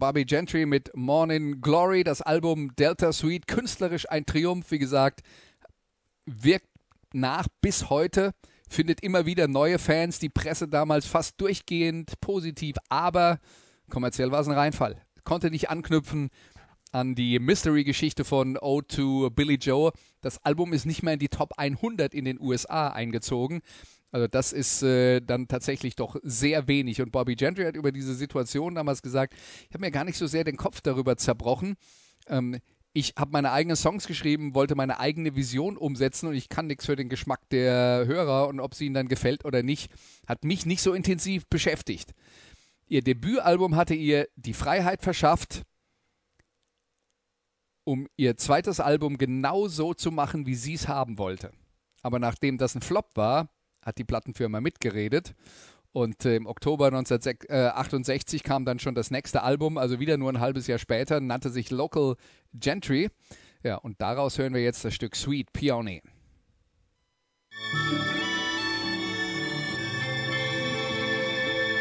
Bobby 0.08 0.24
Gentry 0.24 0.64
mit 0.64 0.90
Morning 0.94 1.60
Glory, 1.60 2.02
das 2.02 2.22
Album 2.22 2.74
Delta 2.76 3.12
Suite, 3.12 3.46
künstlerisch 3.46 4.08
ein 4.08 4.24
Triumph, 4.24 4.70
wie 4.70 4.78
gesagt, 4.78 5.20
wirkt 6.24 6.70
nach 7.12 7.46
bis 7.60 7.90
heute, 7.90 8.32
findet 8.70 9.02
immer 9.02 9.26
wieder 9.26 9.48
neue 9.48 9.78
Fans, 9.78 10.18
die 10.18 10.30
Presse 10.30 10.66
damals 10.66 11.04
fast 11.04 11.38
durchgehend 11.38 12.18
positiv, 12.22 12.76
aber 12.88 13.38
kommerziell 13.90 14.30
war 14.32 14.40
es 14.40 14.48
ein 14.48 14.54
Reinfall. 14.54 14.96
Konnte 15.24 15.50
nicht 15.50 15.68
anknüpfen 15.68 16.30
an 16.90 17.14
die 17.14 17.38
Mystery-Geschichte 17.38 18.24
von 18.24 18.56
O 18.56 18.80
to 18.80 19.28
Billy 19.28 19.56
Joe. 19.56 19.92
Das 20.22 20.42
Album 20.42 20.72
ist 20.72 20.86
nicht 20.86 21.02
mehr 21.02 21.12
in 21.12 21.18
die 21.18 21.28
Top 21.28 21.52
100 21.58 22.14
in 22.14 22.24
den 22.24 22.40
USA 22.40 22.88
eingezogen. 22.88 23.60
Also 24.10 24.26
das 24.26 24.52
ist 24.52 24.82
äh, 24.82 25.20
dann 25.20 25.48
tatsächlich 25.48 25.96
doch 25.96 26.16
sehr 26.22 26.66
wenig. 26.66 27.02
Und 27.02 27.12
Bobby 27.12 27.34
Gentry 27.34 27.64
hat 27.64 27.76
über 27.76 27.92
diese 27.92 28.14
Situation 28.14 28.74
damals 28.74 29.02
gesagt, 29.02 29.34
ich 29.68 29.74
habe 29.74 29.84
mir 29.84 29.90
gar 29.90 30.04
nicht 30.04 30.16
so 30.16 30.26
sehr 30.26 30.44
den 30.44 30.56
Kopf 30.56 30.80
darüber 30.80 31.16
zerbrochen. 31.16 31.76
Ähm, 32.26 32.58
ich 32.94 33.14
habe 33.18 33.30
meine 33.32 33.52
eigenen 33.52 33.76
Songs 33.76 34.06
geschrieben, 34.06 34.54
wollte 34.54 34.74
meine 34.74 34.98
eigene 34.98 35.36
Vision 35.36 35.76
umsetzen 35.76 36.26
und 36.26 36.34
ich 36.34 36.48
kann 36.48 36.66
nichts 36.66 36.86
für 36.86 36.96
den 36.96 37.08
Geschmack 37.08 37.48
der 37.50 38.06
Hörer 38.06 38.48
und 38.48 38.60
ob 38.60 38.74
sie 38.74 38.86
ihnen 38.86 38.94
dann 38.94 39.08
gefällt 39.08 39.44
oder 39.44 39.62
nicht, 39.62 39.92
hat 40.26 40.42
mich 40.42 40.64
nicht 40.64 40.82
so 40.82 40.94
intensiv 40.94 41.46
beschäftigt. 41.46 42.14
Ihr 42.86 43.02
Debütalbum 43.02 43.76
hatte 43.76 43.94
ihr 43.94 44.28
die 44.36 44.54
Freiheit 44.54 45.02
verschafft, 45.02 45.62
um 47.84 48.08
ihr 48.16 48.36
zweites 48.36 48.80
Album 48.80 49.18
genau 49.18 49.68
so 49.68 49.92
zu 49.92 50.10
machen, 50.10 50.46
wie 50.46 50.54
sie 50.54 50.74
es 50.74 50.88
haben 50.88 51.18
wollte. 51.18 51.52
Aber 52.02 52.18
nachdem 52.18 52.58
das 52.58 52.74
ein 52.74 52.80
Flop 52.82 53.10
war, 53.14 53.50
hat 53.88 53.98
die 53.98 54.04
Plattenfirma 54.04 54.60
mitgeredet. 54.60 55.34
Und 55.92 56.24
äh, 56.24 56.36
im 56.36 56.46
Oktober 56.46 56.86
1968 56.86 58.44
kam 58.44 58.64
dann 58.64 58.78
schon 58.78 58.94
das 58.94 59.10
nächste 59.10 59.42
Album, 59.42 59.78
also 59.78 59.98
wieder 59.98 60.16
nur 60.16 60.30
ein 60.30 60.38
halbes 60.38 60.66
Jahr 60.66 60.78
später, 60.78 61.20
nannte 61.20 61.50
sich 61.50 61.70
Local 61.70 62.14
Gentry. 62.54 63.08
Ja, 63.64 63.76
und 63.76 64.00
daraus 64.00 64.38
hören 64.38 64.54
wir 64.54 64.62
jetzt 64.62 64.84
das 64.84 64.94
Stück 64.94 65.16
Sweet 65.16 65.52
Peony. 65.52 66.02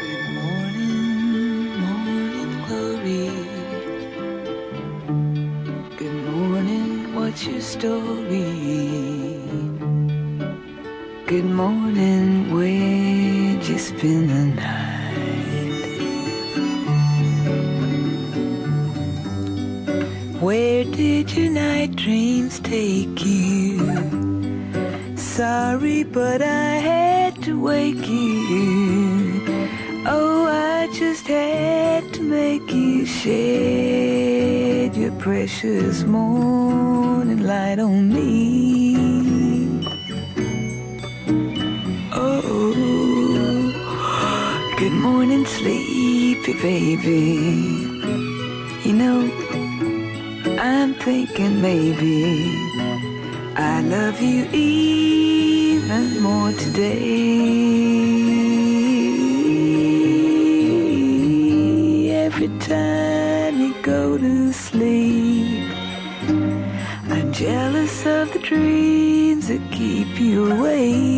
Good 0.00 0.30
morning, 0.34 1.78
morning 1.80 2.64
glory. 2.66 3.30
Good 5.96 6.24
morning, 6.32 7.14
what's 7.14 7.46
your 7.46 7.60
story? 7.60 9.17
Good 11.28 11.44
morning, 11.44 12.50
where'd 12.54 13.62
you 13.68 13.78
spend 13.78 14.30
the 14.30 14.44
night? 14.56 15.12
Where 20.40 20.84
did 20.84 21.30
your 21.32 21.50
night 21.50 21.96
dreams 21.96 22.60
take 22.60 23.26
you? 23.26 23.78
Sorry, 25.16 26.02
but 26.02 26.40
I 26.40 26.76
had 26.76 27.42
to 27.42 27.60
wake 27.60 28.08
you. 28.08 29.42
Oh, 30.06 30.46
I 30.46 30.88
just 30.94 31.26
had 31.26 32.10
to 32.14 32.22
make 32.22 32.72
you 32.72 33.04
shed 33.04 34.96
your 34.96 35.12
precious 35.18 36.04
morning 36.04 37.40
light 37.40 37.78
on 37.78 38.14
me. 38.14 39.07
Morning, 45.10 45.46
sleepy 45.46 46.54
baby. 46.68 47.24
You 48.86 48.94
know, 49.00 49.18
I'm 50.60 50.92
thinking 51.06 51.62
maybe 51.62 52.16
I 53.56 53.80
love 53.94 54.20
you 54.20 54.42
even 54.52 56.20
more 56.20 56.52
today. 56.64 56.98
Every 62.26 62.50
time 62.58 63.54
you 63.62 63.72
go 63.82 64.18
to 64.18 64.52
sleep, 64.52 65.70
I'm 67.14 67.32
jealous 67.32 67.96
of 68.06 68.32
the 68.34 68.40
dreams 68.50 69.48
that 69.48 69.62
keep 69.72 70.20
you 70.20 70.52
away 70.52 71.17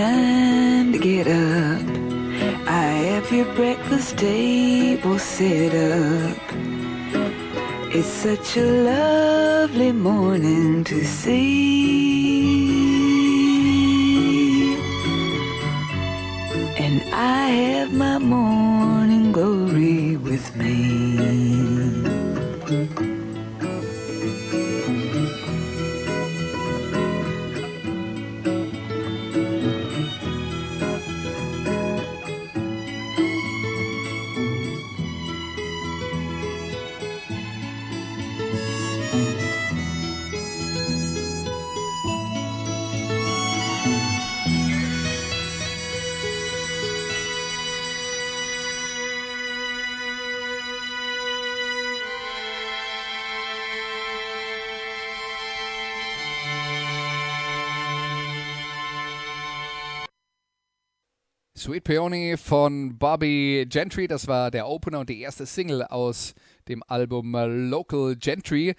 time 0.00 0.92
to 0.92 0.98
get 0.98 1.26
up. 1.26 1.82
I 2.66 2.88
have 3.10 3.30
your 3.30 3.48
breakfast 3.54 4.16
table 4.16 5.18
set 5.18 5.72
up. 5.74 6.38
It's 7.96 8.12
such 8.26 8.56
a 8.56 8.66
lovely 8.92 9.92
morning 9.92 10.84
to 10.84 11.04
see 11.04 11.99
Sweet 61.60 61.84
Peony 61.84 62.38
von 62.38 62.96
Bobby 62.96 63.66
Gentry, 63.68 64.08
das 64.08 64.26
war 64.26 64.50
der 64.50 64.66
Opener 64.66 65.00
und 65.00 65.10
die 65.10 65.20
erste 65.20 65.44
Single 65.44 65.82
aus 65.82 66.32
dem 66.68 66.82
Album 66.88 67.36
Local 67.68 68.16
Gentry. 68.16 68.74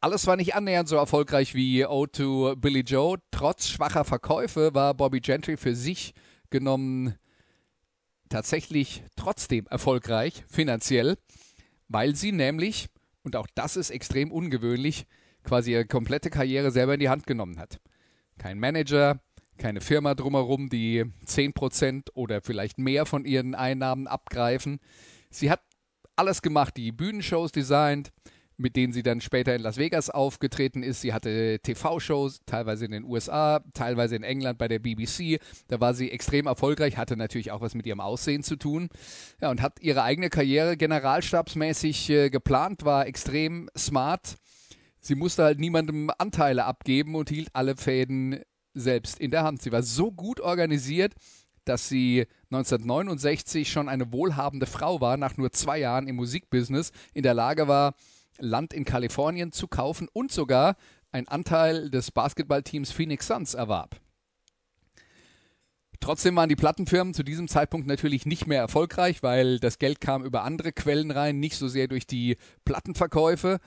Alles 0.00 0.28
war 0.28 0.36
nicht 0.36 0.54
annähernd 0.54 0.88
so 0.88 0.94
erfolgreich 0.94 1.56
wie 1.56 1.84
Ode 1.84 2.12
to 2.12 2.54
Billy 2.54 2.82
Joe. 2.82 3.18
Trotz 3.32 3.66
schwacher 3.66 4.04
Verkäufe 4.04 4.74
war 4.74 4.94
Bobby 4.94 5.18
Gentry 5.18 5.56
für 5.56 5.74
sich 5.74 6.14
genommen 6.50 7.16
tatsächlich 8.28 9.02
trotzdem 9.16 9.66
erfolgreich 9.66 10.44
finanziell, 10.48 11.16
weil 11.88 12.14
sie 12.14 12.30
nämlich, 12.30 12.86
und 13.24 13.34
auch 13.34 13.48
das 13.56 13.74
ist 13.76 13.90
extrem 13.90 14.30
ungewöhnlich, 14.30 15.04
quasi 15.42 15.72
ihre 15.72 15.84
komplette 15.84 16.30
Karriere 16.30 16.70
selber 16.70 16.94
in 16.94 17.00
die 17.00 17.08
Hand 17.08 17.26
genommen 17.26 17.58
hat. 17.58 17.80
Kein 18.38 18.60
Manager, 18.60 19.18
keine 19.60 19.80
Firma 19.80 20.14
drumherum, 20.14 20.68
die 20.68 21.04
10% 21.26 22.08
oder 22.14 22.40
vielleicht 22.40 22.78
mehr 22.78 23.06
von 23.06 23.24
ihren 23.24 23.54
Einnahmen 23.54 24.08
abgreifen. 24.08 24.80
Sie 25.30 25.50
hat 25.50 25.60
alles 26.16 26.42
gemacht, 26.42 26.76
die 26.76 26.90
Bühnenshows 26.90 27.52
designt, 27.52 28.10
mit 28.56 28.76
denen 28.76 28.92
sie 28.92 29.02
dann 29.02 29.20
später 29.20 29.54
in 29.54 29.62
Las 29.62 29.76
Vegas 29.76 30.10
aufgetreten 30.10 30.82
ist. 30.82 31.00
Sie 31.00 31.12
hatte 31.12 31.60
TV-Shows, 31.62 32.40
teilweise 32.46 32.84
in 32.84 32.90
den 32.90 33.04
USA, 33.04 33.62
teilweise 33.74 34.16
in 34.16 34.22
England 34.22 34.58
bei 34.58 34.68
der 34.68 34.78
BBC. 34.78 35.40
Da 35.68 35.80
war 35.80 35.94
sie 35.94 36.10
extrem 36.10 36.46
erfolgreich, 36.46 36.96
hatte 36.96 37.16
natürlich 37.16 37.52
auch 37.52 37.60
was 37.60 37.74
mit 37.74 37.86
ihrem 37.86 38.00
Aussehen 38.00 38.42
zu 38.42 38.56
tun. 38.56 38.88
Ja, 39.40 39.50
und 39.50 39.62
hat 39.62 39.80
ihre 39.80 40.02
eigene 40.02 40.28
Karriere 40.28 40.76
generalstabsmäßig 40.76 42.10
äh, 42.10 42.30
geplant, 42.30 42.84
war 42.84 43.06
extrem 43.06 43.70
smart. 43.76 44.36
Sie 45.00 45.14
musste 45.14 45.44
halt 45.44 45.58
niemandem 45.58 46.10
Anteile 46.18 46.66
abgeben 46.66 47.14
und 47.14 47.30
hielt 47.30 47.48
alle 47.54 47.76
Fäden 47.76 48.42
selbst 48.80 49.20
in 49.20 49.30
der 49.30 49.44
Hand. 49.44 49.62
Sie 49.62 49.72
war 49.72 49.82
so 49.82 50.10
gut 50.10 50.40
organisiert, 50.40 51.14
dass 51.64 51.88
sie 51.88 52.26
1969 52.50 53.70
schon 53.70 53.88
eine 53.88 54.12
wohlhabende 54.12 54.66
Frau 54.66 55.00
war, 55.00 55.16
nach 55.16 55.36
nur 55.36 55.52
zwei 55.52 55.78
Jahren 55.78 56.08
im 56.08 56.16
Musikbusiness 56.16 56.90
in 57.14 57.22
der 57.22 57.34
Lage 57.34 57.68
war, 57.68 57.94
Land 58.38 58.72
in 58.72 58.84
Kalifornien 58.84 59.52
zu 59.52 59.68
kaufen 59.68 60.08
und 60.12 60.32
sogar 60.32 60.76
einen 61.12 61.28
Anteil 61.28 61.90
des 61.90 62.10
Basketballteams 62.10 62.92
Phoenix 62.92 63.26
Suns 63.26 63.54
erwarb. 63.54 64.00
Trotzdem 66.00 66.34
waren 66.36 66.48
die 66.48 66.56
Plattenfirmen 66.56 67.12
zu 67.12 67.22
diesem 67.22 67.46
Zeitpunkt 67.46 67.86
natürlich 67.86 68.24
nicht 68.24 68.46
mehr 68.46 68.60
erfolgreich, 68.60 69.22
weil 69.22 69.60
das 69.60 69.78
Geld 69.78 70.00
kam 70.00 70.24
über 70.24 70.44
andere 70.44 70.72
Quellen 70.72 71.10
rein, 71.10 71.38
nicht 71.38 71.56
so 71.56 71.68
sehr 71.68 71.88
durch 71.88 72.06
die 72.06 72.38
Plattenverkäufe. 72.64 73.60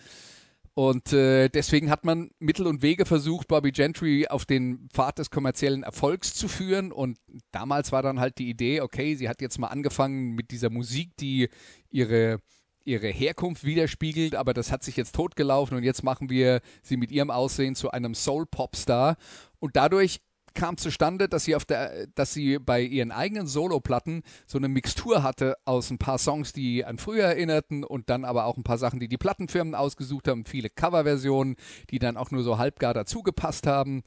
Und 0.75 1.13
äh, 1.13 1.49
deswegen 1.49 1.91
hat 1.91 2.03
man 2.03 2.31
Mittel 2.39 2.65
und 2.65 2.81
Wege 2.81 3.05
versucht, 3.05 3.47
Bobby 3.47 3.71
Gentry 3.71 4.27
auf 4.27 4.45
den 4.45 4.89
Pfad 4.91 5.19
des 5.19 5.29
kommerziellen 5.29 5.83
Erfolgs 5.83 6.33
zu 6.33 6.47
führen. 6.47 6.91
Und 6.91 7.19
damals 7.51 7.91
war 7.91 8.01
dann 8.01 8.19
halt 8.19 8.39
die 8.39 8.49
Idee, 8.49 8.81
okay, 8.81 9.15
sie 9.15 9.29
hat 9.29 9.41
jetzt 9.41 9.59
mal 9.59 9.67
angefangen 9.67 10.33
mit 10.33 10.49
dieser 10.51 10.71
Musik, 10.71 11.15
die 11.17 11.49
ihre 11.89 12.39
ihre 12.86 13.07
Herkunft 13.07 13.63
widerspiegelt, 13.63 14.36
aber 14.36 14.53
das 14.53 14.69
hat 14.69 14.83
sich 14.83 14.97
jetzt 14.97 15.15
totgelaufen 15.15 15.77
und 15.77 15.83
jetzt 15.83 16.03
machen 16.03 16.29
wir 16.29 16.59
sie 16.81 16.97
mit 16.97 17.12
ihrem 17.12 17.31
Aussehen 17.31 17.75
zu 17.75 17.91
einem 17.91 18.13
Soul-Pop-Star. 18.13 19.15
Und 19.59 19.77
dadurch 19.77 20.19
kam 20.54 20.78
zustande, 20.78 21.28
dass 21.28 21.46
sie 21.46 21.56
auf 21.56 21.66
der, 21.66 22.08
dass 22.08 22.34
sie 22.34 22.60
bei 22.60 22.82
ihren 22.82 23.12
eigenen 23.12 23.48
Soloplatten 23.48 24.24
so 24.46 24.58
eine 24.58 24.68
Mixtur 24.68 25.24
hatte 25.24 25.56
aus 25.66 25.89
ein 25.89 25.98
paar 25.98 26.18
Songs, 26.18 26.54
die 26.54 26.86
an 26.86 26.98
früher 26.98 27.26
erinnerten 27.26 27.84
und 27.84 28.10
dann 28.10 28.26
aber 28.26 28.46
auch 28.46 28.58
ein 28.58 28.63
paar 28.63 28.78
Sachen, 28.78 29.00
die 29.00 29.08
die 29.08 29.18
Plattenfirmen 29.18 29.76
ausgesucht 29.76 30.28
haben, 30.28 30.46
viele 30.46 30.70
Coverversionen, 30.70 31.56
die 31.89 32.00
dann 32.00 32.18
auch 32.18 32.32
nur 32.32 32.44
so 32.44 32.58
halbgar 32.58 32.94
dazugepasst 32.94 33.68
haben. 33.68 34.04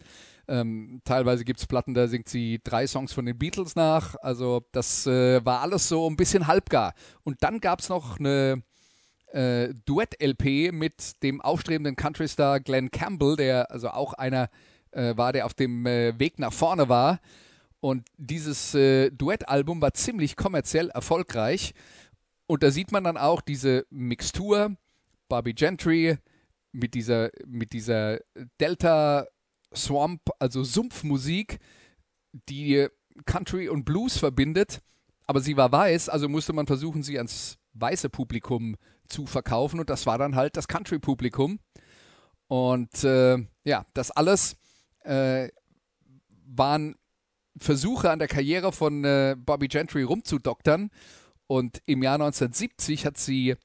Ähm, 0.48 1.00
teilweise 1.04 1.44
gibt 1.44 1.60
es 1.60 1.66
Platten, 1.66 1.94
da 1.94 2.06
singt 2.06 2.28
sie 2.28 2.60
drei 2.62 2.86
Songs 2.86 3.12
von 3.12 3.26
den 3.26 3.38
Beatles 3.38 3.74
nach. 3.74 4.14
Also 4.20 4.62
das 4.72 5.06
äh, 5.06 5.44
war 5.44 5.60
alles 5.60 5.88
so 5.88 6.08
ein 6.08 6.16
bisschen 6.16 6.46
halbgar. 6.46 6.94
Und 7.24 7.42
dann 7.42 7.60
gab 7.60 7.80
es 7.80 7.88
noch 7.88 8.18
eine 8.18 8.62
äh, 9.32 9.74
Duett-LP 9.84 10.72
mit 10.72 11.22
dem 11.22 11.40
aufstrebenden 11.40 11.96
Country-Star 11.96 12.60
Glenn 12.60 12.90
Campbell, 12.90 13.36
der 13.36 13.70
also 13.70 13.90
auch 13.90 14.12
einer 14.12 14.48
äh, 14.96 15.16
war, 15.16 15.32
der 15.32 15.46
auf 15.46 15.54
dem 15.54 15.86
äh, 15.86 16.18
Weg 16.18 16.38
nach 16.38 16.52
vorne 16.52 16.88
war. 16.88 17.20
Und 17.80 18.08
dieses 18.16 18.74
äh, 18.74 19.10
Duettalbum 19.10 19.80
war 19.80 19.94
ziemlich 19.94 20.36
kommerziell 20.36 20.88
erfolgreich. 20.90 21.74
Und 22.46 22.62
da 22.62 22.70
sieht 22.70 22.92
man 22.92 23.04
dann 23.04 23.16
auch 23.16 23.40
diese 23.40 23.86
Mixtur, 23.90 24.76
Bobby 25.28 25.52
Gentry 25.52 26.16
mit 26.72 26.94
dieser, 26.94 27.30
mit 27.46 27.72
dieser 27.72 28.18
Delta 28.60 29.26
Swamp, 29.74 30.22
also 30.38 30.64
Sumpfmusik, 30.64 31.58
die 32.48 32.88
Country 33.26 33.68
und 33.68 33.84
Blues 33.84 34.16
verbindet. 34.16 34.80
Aber 35.26 35.40
sie 35.40 35.56
war 35.56 35.72
weiß, 35.72 36.08
also 36.08 36.28
musste 36.28 36.52
man 36.52 36.66
versuchen, 36.66 37.02
sie 37.02 37.18
ans 37.18 37.58
weiße 37.74 38.08
Publikum 38.08 38.76
zu 39.08 39.26
verkaufen. 39.26 39.80
Und 39.80 39.90
das 39.90 40.06
war 40.06 40.18
dann 40.18 40.36
halt 40.36 40.56
das 40.56 40.68
Country-Publikum. 40.68 41.58
Und 42.48 43.04
äh, 43.04 43.38
ja, 43.64 43.84
das 43.92 44.12
alles 44.12 44.56
äh, 45.06 45.48
waren 46.46 46.96
Versuche 47.58 48.10
an 48.10 48.18
der 48.18 48.28
Karriere 48.28 48.72
von 48.72 49.04
äh, 49.04 49.34
Bobby 49.38 49.68
Gentry 49.68 50.02
rumzudoktern. 50.02 50.90
Und 51.46 51.80
im 51.86 52.02
Jahr 52.02 52.14
1970 52.14 53.06
hat 53.06 53.16
sie 53.16 53.56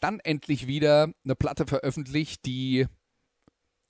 dann 0.00 0.20
endlich 0.20 0.66
wieder 0.66 1.12
eine 1.24 1.36
Platte 1.36 1.66
veröffentlicht, 1.66 2.44
die 2.44 2.86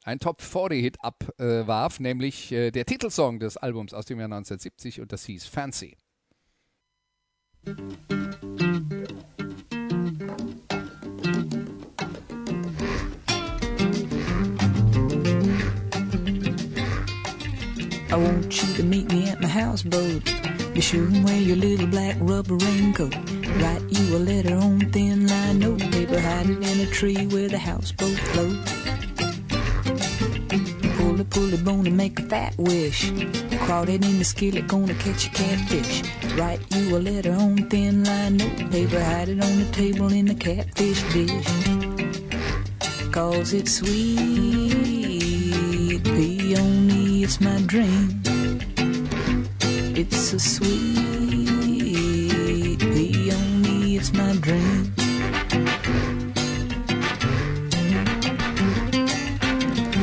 ein 0.03 0.19
Top 0.19 0.41
40-Hit 0.41 0.99
abwarf, 1.01 2.01
nämlich 2.01 2.53
äh, 2.53 2.71
der 2.71 2.87
Titelsong 2.87 3.39
des 3.39 3.57
Albums 3.57 3.95
aus 3.95 4.07
dem 4.07 4.19
Jahr 4.19 4.27
1970 4.27 5.01
und 5.01 5.13
das 5.13 5.25
hieß 5.25 5.47
Fancy. 5.47 5.97
I 18.13 18.17
want 18.17 18.61
you 18.61 18.75
to 18.75 18.83
meet 18.83 19.09
me 19.13 19.29
at 19.29 19.41
my 19.41 19.47
houseboat. 19.47 20.25
Be 20.75 20.81
sure 20.81 21.05
and 21.05 21.25
wear 21.25 21.41
your 21.41 21.57
little 21.57 21.87
black 21.87 22.17
rubber 22.19 22.57
raincoat. 22.57 23.15
Write 23.63 23.83
you 23.89 24.17
a 24.17 24.19
letter 24.19 24.57
on 24.57 24.81
thin 24.91 25.29
line 25.29 25.61
note 25.61 25.81
paper, 25.93 26.19
hide 26.19 26.51
it 26.51 26.59
in 26.59 26.81
a 26.81 26.91
tree 26.91 27.27
where 27.29 27.49
the 27.49 27.59
houseboat 27.59 28.19
floats. 28.33 28.73
Pull 30.97 31.21
a 31.21 31.25
pulley 31.25 31.57
bone 31.59 31.87
and 31.87 31.97
make 31.97 32.19
a 32.19 32.23
fat 32.23 32.57
wish. 32.59 33.13
Crawl 33.61 33.89
it 33.89 34.05
in 34.05 34.19
the 34.19 34.25
skillet, 34.25 34.67
gonna 34.67 34.95
catch 34.95 35.29
a 35.29 35.31
catfish. 35.31 36.03
Write 36.37 36.61
you 36.75 36.97
a 36.97 36.99
letter 36.99 37.33
on 37.33 37.69
thin 37.69 38.03
line 38.03 38.39
note 38.39 38.71
paper, 38.73 39.01
hide 39.05 39.29
it 39.29 39.41
on 39.41 39.59
the 39.61 39.71
table 39.71 40.13
in 40.13 40.27
the 40.27 40.35
catfish 40.35 41.03
dish. 41.13 41.47
Cause 43.13 43.53
it's 43.53 43.75
sweet 43.75 44.31
peony, 46.03 47.00
it's 47.31 47.41
my 47.41 47.61
dream. 47.61 48.21
It's 49.95 50.17
so 50.17 50.39
sweet 50.39 50.97
peony, 52.81 53.97
it's 53.97 54.13
my 54.13 54.33
dream. 54.47 54.93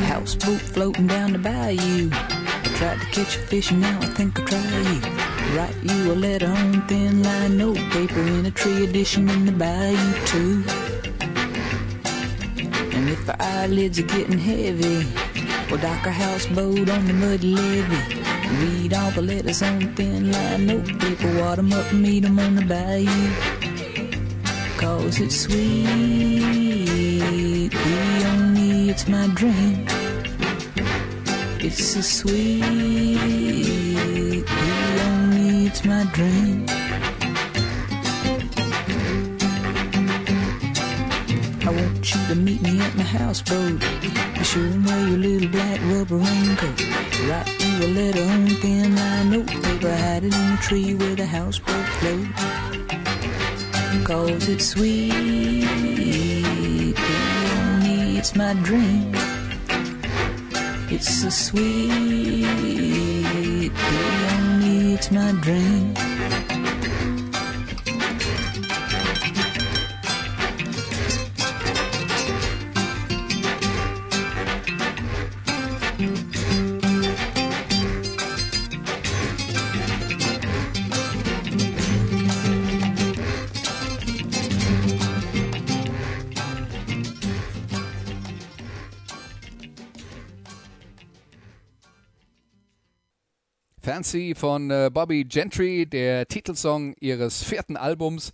Houseboat 0.08 0.58
floating 0.58 1.06
down 1.06 1.32
the 1.34 1.38
bayou. 1.38 2.08
I 2.12 2.68
tried 2.78 2.98
to 2.98 3.06
catch 3.12 3.36
a 3.36 3.40
fish 3.40 3.72
and 3.72 3.82
now 3.82 3.98
I 4.00 4.06
think 4.06 4.38
I'll 4.40 4.46
try 4.46 4.78
you. 4.90 5.00
Write 5.54 5.76
you 5.82 6.12
a 6.12 6.14
letter 6.14 6.46
on 6.46 6.86
thin 6.88 7.22
line 7.22 7.58
notepaper 7.58 8.22
in 8.22 8.46
a 8.46 8.50
tree 8.50 8.84
edition 8.84 9.28
in 9.28 9.44
the 9.44 9.52
bayou 9.52 10.14
too. 10.24 10.64
And 12.96 13.10
if 13.10 13.28
our 13.28 13.36
eyelids 13.38 13.98
are 13.98 14.08
getting 14.16 14.38
heavy, 14.38 15.27
we'll 15.70 15.80
dock 15.80 16.06
our 16.06 16.12
houseboat 16.12 16.88
on 16.88 17.06
the 17.06 17.12
muddy 17.12 17.54
levee. 17.54 18.22
Read 18.60 18.94
all 18.94 19.10
the 19.10 19.22
letters 19.22 19.62
on 19.62 19.94
thin 19.94 20.32
line 20.32 20.66
notepaper, 20.66 21.40
wad 21.40 21.58
'em 21.58 21.72
up 21.72 21.92
meet 21.92 22.24
'em 22.24 22.38
on 22.38 22.54
the 22.54 22.64
bayou. 22.64 23.30
Cause 24.78 25.20
it's 25.20 25.40
sweet, 25.40 25.84
me, 28.54 28.90
it's 28.90 29.06
my 29.08 29.26
dream. 29.34 29.86
It's 31.60 31.84
so 31.84 32.00
sweet, 32.00 32.62
me, 35.32 35.66
it's 35.66 35.84
my 35.84 36.04
dream. 36.12 36.77
To 42.28 42.34
meet 42.34 42.60
me 42.60 42.78
at 42.78 42.94
my 42.94 43.02
houseboat. 43.02 43.80
Be 44.00 44.44
sure 44.44 44.66
and 44.66 44.84
wear 44.84 45.08
your 45.08 45.16
little 45.16 45.48
black 45.48 45.80
rubber 45.84 46.16
raincoat. 46.16 46.78
Write 47.26 47.48
you 47.58 47.86
a 47.86 47.88
letter 47.88 48.22
on 48.22 48.46
thin 48.60 48.94
line 48.94 49.30
notepaper. 49.30 49.96
Hide 49.96 50.24
it 50.24 50.34
in 50.34 50.52
a 50.52 50.56
tree 50.58 50.94
where 50.94 51.14
the 51.16 51.24
houseboat 51.24 51.86
floats. 52.00 52.44
Cause 54.04 54.48
it's 54.48 54.66
sweet, 54.66 55.14
me, 57.82 58.18
it's 58.18 58.36
my 58.36 58.52
dream. 58.62 59.14
It's 60.90 61.08
so 61.22 61.30
sweet, 61.30 61.88
me, 64.60 64.94
it's 64.94 65.10
my 65.10 65.32
dream. 65.40 66.07
Fancy 93.98 94.36
von 94.36 94.70
äh, 94.70 94.90
Bobby 94.94 95.24
Gentry, 95.24 95.84
der 95.84 96.28
Titelsong 96.28 96.94
ihres 97.00 97.42
vierten 97.42 97.76
Albums, 97.76 98.30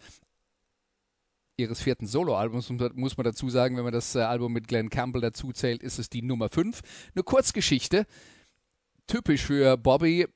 ihres 1.56 1.80
vierten 1.80 2.06
Soloalbums, 2.06 2.70
muss 2.92 3.16
man 3.16 3.24
dazu 3.24 3.48
sagen, 3.48 3.74
wenn 3.78 3.84
man 3.84 3.94
das 3.94 4.14
äh, 4.14 4.20
Album 4.20 4.52
mit 4.52 4.68
Glenn 4.68 4.90
Campbell 4.90 5.22
dazu 5.22 5.52
zählt, 5.52 5.82
ist 5.82 5.98
es 5.98 6.10
die 6.10 6.20
Nummer 6.20 6.50
5. 6.50 6.82
Eine 7.14 7.22
Kurzgeschichte, 7.22 8.04
typisch 9.06 9.40
für 9.40 9.78
Bobby, 9.78 10.26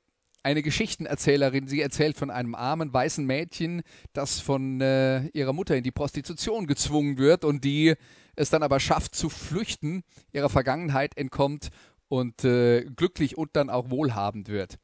eine 0.43 0.63
Geschichtenerzählerin. 0.63 1.69
Sie 1.69 1.83
erzählt 1.83 2.17
von 2.17 2.31
einem 2.31 2.55
armen 2.55 2.91
weißen 2.91 3.27
Mädchen, 3.27 3.83
das 4.15 4.41
von 4.41 4.81
äh, 4.81 5.27
ihrer 5.35 5.53
Mutter 5.53 5.77
in 5.77 5.85
die 5.85 5.93
Prostitution 5.93 6.67
gezwungen 6.67 7.19
wird 7.19 7.45
und 7.45 7.65
die 7.65 7.97
es 8.35 8.49
dann 8.49 8.63
aber 8.63 8.81
schafft 8.81 9.15
zu 9.15 9.29
flüchten, 9.29 10.05
ihrer 10.33 10.49
Vergangenheit 10.49 11.19
entkommt 11.19 11.69
und 12.09 12.45
äh, 12.45 12.85
glücklich 12.85 13.37
und 13.37 13.51
dann 13.57 13.69
auch 13.69 13.91
wohlhabend 13.91 14.49
wird. 14.49 14.79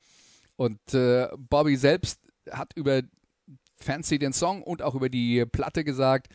Und 0.57 0.95
äh, 0.95 1.29
Bobby 1.37 1.77
selbst 1.77 2.21
hat 2.51 2.73
über 2.77 3.03
Fancy 3.77 4.19
den 4.19 4.33
Song 4.33 4.63
und 4.63 4.83
auch 4.83 4.95
über 4.95 5.09
die 5.09 5.45
Platte 5.47 5.85
gesagt, 5.85 6.29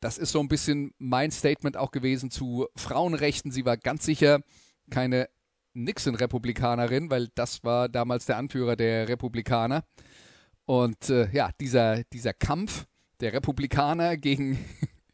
das 0.00 0.18
ist 0.18 0.32
so 0.32 0.40
ein 0.40 0.48
bisschen 0.48 0.92
mein 0.98 1.30
Statement 1.30 1.76
auch 1.76 1.90
gewesen 1.90 2.30
zu 2.30 2.66
Frauenrechten. 2.76 3.50
Sie 3.50 3.64
war 3.64 3.76
ganz 3.76 4.04
sicher 4.04 4.40
keine 4.90 5.28
Nixon-Republikanerin, 5.74 7.10
weil 7.10 7.28
das 7.34 7.64
war 7.64 7.88
damals 7.88 8.26
der 8.26 8.36
Anführer 8.36 8.76
der 8.76 9.08
Republikaner. 9.08 9.84
Und 10.64 11.10
äh, 11.10 11.30
ja, 11.32 11.50
dieser, 11.60 12.04
dieser 12.04 12.32
Kampf 12.32 12.86
der 13.20 13.32
Republikaner 13.32 14.16
gegen 14.16 14.64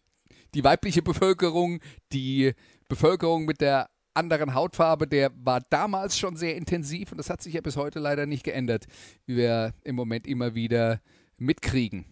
die 0.54 0.64
weibliche 0.64 1.02
Bevölkerung, 1.02 1.80
die 2.12 2.52
Bevölkerung 2.88 3.44
mit 3.44 3.60
der 3.60 3.90
anderen 4.14 4.54
Hautfarbe, 4.54 5.06
der 5.06 5.30
war 5.42 5.60
damals 5.70 6.18
schon 6.18 6.36
sehr 6.36 6.56
intensiv 6.56 7.12
und 7.12 7.18
das 7.18 7.30
hat 7.30 7.42
sich 7.42 7.54
ja 7.54 7.60
bis 7.60 7.76
heute 7.76 7.98
leider 7.98 8.26
nicht 8.26 8.44
geändert, 8.44 8.86
wie 9.26 9.36
wir 9.36 9.74
im 9.84 9.96
Moment 9.96 10.26
immer 10.26 10.54
wieder 10.54 11.00
mitkriegen. 11.36 12.06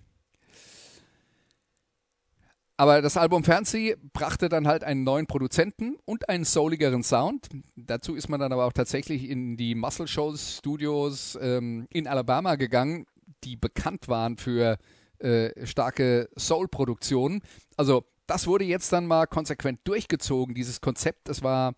Aber 2.80 3.02
das 3.02 3.18
Album 3.18 3.44
Fancy 3.44 3.94
brachte 4.14 4.48
dann 4.48 4.66
halt 4.66 4.84
einen 4.84 5.04
neuen 5.04 5.26
Produzenten 5.26 5.98
und 6.06 6.30
einen 6.30 6.46
souligeren 6.46 7.02
Sound. 7.02 7.48
Dazu 7.76 8.14
ist 8.14 8.30
man 8.30 8.40
dann 8.40 8.54
aber 8.54 8.64
auch 8.64 8.72
tatsächlich 8.72 9.28
in 9.28 9.58
die 9.58 9.74
Muscle 9.74 10.08
Shows 10.08 10.56
Studios 10.56 11.38
ähm, 11.42 11.86
in 11.90 12.06
Alabama 12.06 12.54
gegangen, 12.54 13.04
die 13.44 13.56
bekannt 13.56 14.08
waren 14.08 14.38
für 14.38 14.78
äh, 15.18 15.66
starke 15.66 16.30
Soul-Produktionen. 16.38 17.42
Also 17.76 18.06
das 18.30 18.46
wurde 18.46 18.64
jetzt 18.64 18.92
dann 18.92 19.06
mal 19.06 19.26
konsequent 19.26 19.80
durchgezogen, 19.82 20.54
dieses 20.54 20.80
Konzept. 20.80 21.28
Das 21.28 21.42
war 21.42 21.74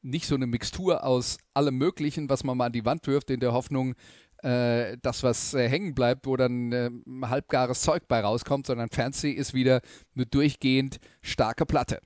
nicht 0.00 0.26
so 0.26 0.34
eine 0.34 0.46
Mixtur 0.46 1.04
aus 1.04 1.36
allem 1.52 1.76
Möglichen, 1.76 2.30
was 2.30 2.42
man 2.42 2.56
mal 2.56 2.66
an 2.66 2.72
die 2.72 2.86
Wand 2.86 3.06
wirft, 3.06 3.28
in 3.28 3.38
der 3.38 3.52
Hoffnung, 3.52 3.94
äh, 4.38 4.96
dass 5.02 5.22
was 5.22 5.52
äh, 5.52 5.68
hängen 5.68 5.94
bleibt, 5.94 6.26
wo 6.26 6.38
dann 6.38 6.72
äh, 6.72 6.90
halbgares 7.26 7.82
Zeug 7.82 8.08
bei 8.08 8.20
rauskommt, 8.20 8.66
sondern 8.66 8.88
Fancy 8.88 9.32
ist 9.32 9.52
wieder 9.52 9.82
eine 10.14 10.24
durchgehend 10.24 11.00
starke 11.20 11.66
Platte. 11.66 12.00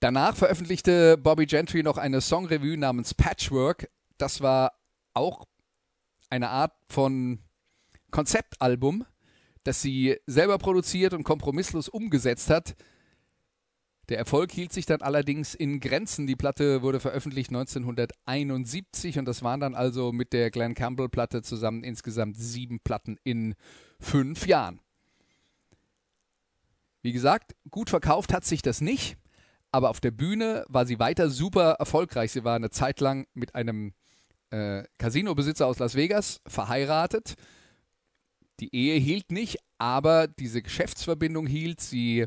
Danach 0.00 0.36
veröffentlichte 0.36 1.18
Bobby 1.18 1.44
Gentry 1.44 1.82
noch 1.82 1.98
eine 1.98 2.22
Songrevue 2.22 2.78
namens 2.78 3.12
Patchwork. 3.12 3.90
Das 4.16 4.40
war 4.40 4.72
auch 5.12 5.44
eine 6.30 6.48
Art 6.48 6.72
von 6.88 7.40
Konzeptalbum, 8.10 9.04
das 9.64 9.82
sie 9.82 10.16
selber 10.26 10.58
produziert 10.58 11.14
und 11.14 11.24
kompromisslos 11.24 11.88
umgesetzt 11.88 12.50
hat. 12.50 12.74
Der 14.10 14.18
Erfolg 14.18 14.52
hielt 14.52 14.72
sich 14.72 14.84
dann 14.84 15.00
allerdings 15.00 15.54
in 15.54 15.80
Grenzen. 15.80 16.26
Die 16.26 16.36
Platte 16.36 16.82
wurde 16.82 17.00
veröffentlicht 17.00 17.48
1971 17.48 19.18
und 19.18 19.24
das 19.24 19.42
waren 19.42 19.60
dann 19.60 19.74
also 19.74 20.12
mit 20.12 20.34
der 20.34 20.50
Glenn 20.50 20.74
Campbell-Platte 20.74 21.42
zusammen 21.42 21.82
insgesamt 21.82 22.36
sieben 22.36 22.80
Platten 22.80 23.16
in 23.24 23.54
fünf 23.98 24.46
Jahren. 24.46 24.80
Wie 27.00 27.12
gesagt, 27.12 27.54
gut 27.70 27.88
verkauft 27.88 28.32
hat 28.32 28.44
sich 28.44 28.60
das 28.60 28.82
nicht, 28.82 29.16
aber 29.72 29.88
auf 29.88 30.00
der 30.00 30.10
Bühne 30.10 30.66
war 30.68 30.84
sie 30.84 30.98
weiter 30.98 31.30
super 31.30 31.72
erfolgreich. 31.78 32.32
Sie 32.32 32.44
war 32.44 32.56
eine 32.56 32.70
Zeit 32.70 33.00
lang 33.00 33.26
mit 33.32 33.54
einem 33.54 33.94
äh, 34.50 34.84
Casino-Besitzer 34.98 35.66
aus 35.66 35.78
Las 35.78 35.94
Vegas 35.94 36.40
verheiratet. 36.46 37.34
Die 38.60 38.74
Ehe 38.74 38.98
hielt 38.98 39.32
nicht, 39.32 39.58
aber 39.78 40.28
diese 40.28 40.62
Geschäftsverbindung 40.62 41.46
hielt. 41.46 41.80
Sie 41.80 42.26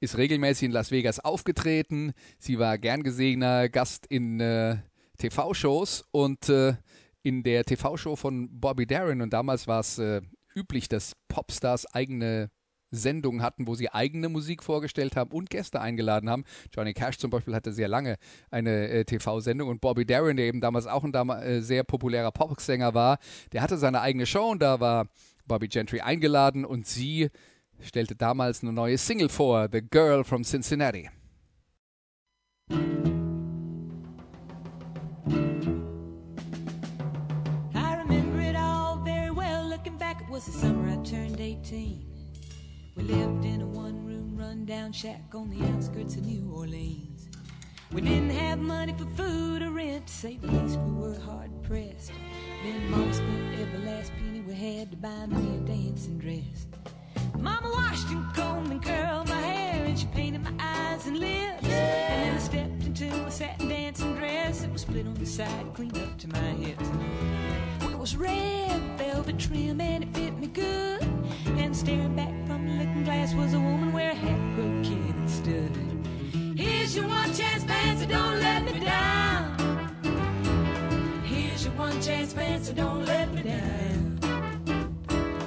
ist 0.00 0.16
regelmäßig 0.16 0.66
in 0.66 0.72
Las 0.72 0.90
Vegas 0.90 1.20
aufgetreten. 1.20 2.12
Sie 2.38 2.58
war 2.58 2.78
gern 2.78 3.02
gesehener 3.02 3.68
Gast 3.68 4.06
in 4.06 4.40
äh, 4.40 4.78
TV-Shows 5.18 6.04
und 6.10 6.48
äh, 6.48 6.74
in 7.22 7.42
der 7.42 7.64
TV-Show 7.64 8.16
von 8.16 8.60
Bobby 8.60 8.86
Darin. 8.86 9.22
Und 9.22 9.32
damals 9.32 9.66
war 9.66 9.80
es 9.80 9.98
äh, 9.98 10.22
üblich, 10.54 10.88
dass 10.88 11.12
Popstars 11.28 11.86
eigene 11.86 12.50
Sendungen 12.90 13.42
hatten, 13.42 13.66
wo 13.66 13.74
sie 13.74 13.90
eigene 13.90 14.28
Musik 14.28 14.62
vorgestellt 14.62 15.16
haben 15.16 15.30
und 15.30 15.50
Gäste 15.50 15.80
eingeladen 15.80 16.28
haben. 16.28 16.44
Johnny 16.74 16.92
Cash 16.92 17.18
zum 17.18 17.30
Beispiel 17.30 17.54
hatte 17.54 17.72
sehr 17.72 17.88
lange 17.88 18.16
eine 18.50 18.88
äh, 18.88 19.04
TV-Sendung 19.04 19.68
und 19.68 19.80
Bobby 19.80 20.04
Darin, 20.04 20.36
der 20.36 20.46
eben 20.46 20.60
damals 20.60 20.86
auch 20.86 21.04
ein 21.04 21.14
äh, 21.14 21.60
sehr 21.60 21.84
populärer 21.84 22.32
Popsänger 22.32 22.94
war, 22.94 23.18
der 23.52 23.62
hatte 23.62 23.78
seine 23.78 24.00
eigene 24.00 24.26
Show 24.26 24.50
und 24.50 24.60
da 24.60 24.80
war 24.80 25.06
Bobby 25.50 25.66
Gentry 25.66 26.00
eingeladen 26.00 26.64
und 26.64 26.86
sie 26.86 27.28
stellte 27.80 28.14
damals 28.14 28.62
eine 28.62 28.72
neue 28.72 28.96
Single 28.96 29.28
vor, 29.28 29.68
The 29.68 29.82
Girl 29.82 30.22
from 30.22 30.44
Cincinnati. 30.44 31.10
I 32.70 32.76
remember 37.96 38.40
it 38.40 38.54
all 38.54 39.02
very 39.04 39.32
well. 39.32 39.68
Looking 39.68 39.98
back, 39.98 40.20
it 40.20 40.30
was 40.30 40.46
the 40.46 40.52
summer 40.52 40.88
I 40.88 41.02
turned 41.02 41.40
18. 41.40 42.06
We 42.94 43.02
lived 43.02 43.44
in 43.44 43.62
a 43.62 43.66
one 43.66 44.06
room 44.06 44.36
rundown 44.36 44.92
shack 44.92 45.34
on 45.34 45.50
the 45.50 45.66
outskirts 45.74 46.14
of 46.14 46.24
New 46.26 46.48
Orleans. 46.54 47.28
We 47.90 48.02
didn't 48.02 48.30
have 48.30 48.60
money 48.60 48.94
for 48.96 49.06
food 49.16 49.62
or 49.62 49.72
rent, 49.72 50.06
to 50.06 50.12
say 50.12 50.36
the 50.36 50.46
least, 50.46 50.78
we 50.78 50.92
were 50.92 51.18
hard 51.18 51.50
pressed. 51.64 52.12
Then 52.62 52.90
Mama 52.90 53.14
spent 53.14 53.60
every 53.60 53.78
last 53.86 54.12
penny 54.16 54.40
we 54.40 54.54
had 54.54 54.90
to 54.90 54.96
buy 54.96 55.26
me 55.26 55.56
a 55.56 55.60
dancing 55.60 56.18
dress. 56.18 56.66
Mama 57.38 57.70
washed 57.70 58.08
and 58.08 58.34
combed 58.34 58.70
and 58.70 58.82
curled 58.82 59.28
my 59.28 59.40
hair, 59.40 59.84
and 59.84 59.98
she 59.98 60.06
painted 60.08 60.42
my 60.42 60.52
eyes 60.60 61.06
and 61.06 61.18
lips. 61.18 61.64
And 61.64 61.64
then 61.64 62.34
I 62.34 62.38
stepped 62.38 62.84
into 62.84 63.06
a 63.24 63.30
satin 63.30 63.68
dancing 63.68 64.14
dress 64.16 64.60
that 64.60 64.72
was 64.72 64.82
split 64.82 65.06
on 65.06 65.14
the 65.14 65.26
side, 65.26 65.66
cleaned 65.74 65.96
up 65.96 66.18
to 66.18 66.28
my 66.28 66.38
hips. 66.38 66.88
It 67.82 67.98
was 67.98 68.16
red 68.16 68.80
velvet 68.98 69.38
trim 69.38 69.80
and 69.80 70.04
it 70.04 70.14
fit 70.14 70.38
me 70.38 70.46
good. 70.46 71.02
And 71.56 71.74
staring 71.74 72.14
back 72.14 72.34
from 72.46 72.66
the 72.66 72.74
looking 72.74 73.04
glass 73.04 73.34
was 73.34 73.54
a 73.54 73.60
woman 73.60 73.92
where 73.92 74.10
a 74.10 74.14
half-grown 74.14 74.84
kid 74.84 75.30
stood. 75.30 76.58
Here's 76.58 76.94
your 76.94 77.08
one 77.08 77.32
chance, 77.34 77.64
Fancy, 77.64 78.06
don't 78.06 78.40
let 78.40 78.64
me 78.64 78.80
down. 78.80 79.49
One 81.80 81.98
chance, 82.02 82.34
Fancy, 82.34 82.74
don't 82.74 83.06
let 83.06 83.32
me 83.32 83.42
down. 83.42 84.20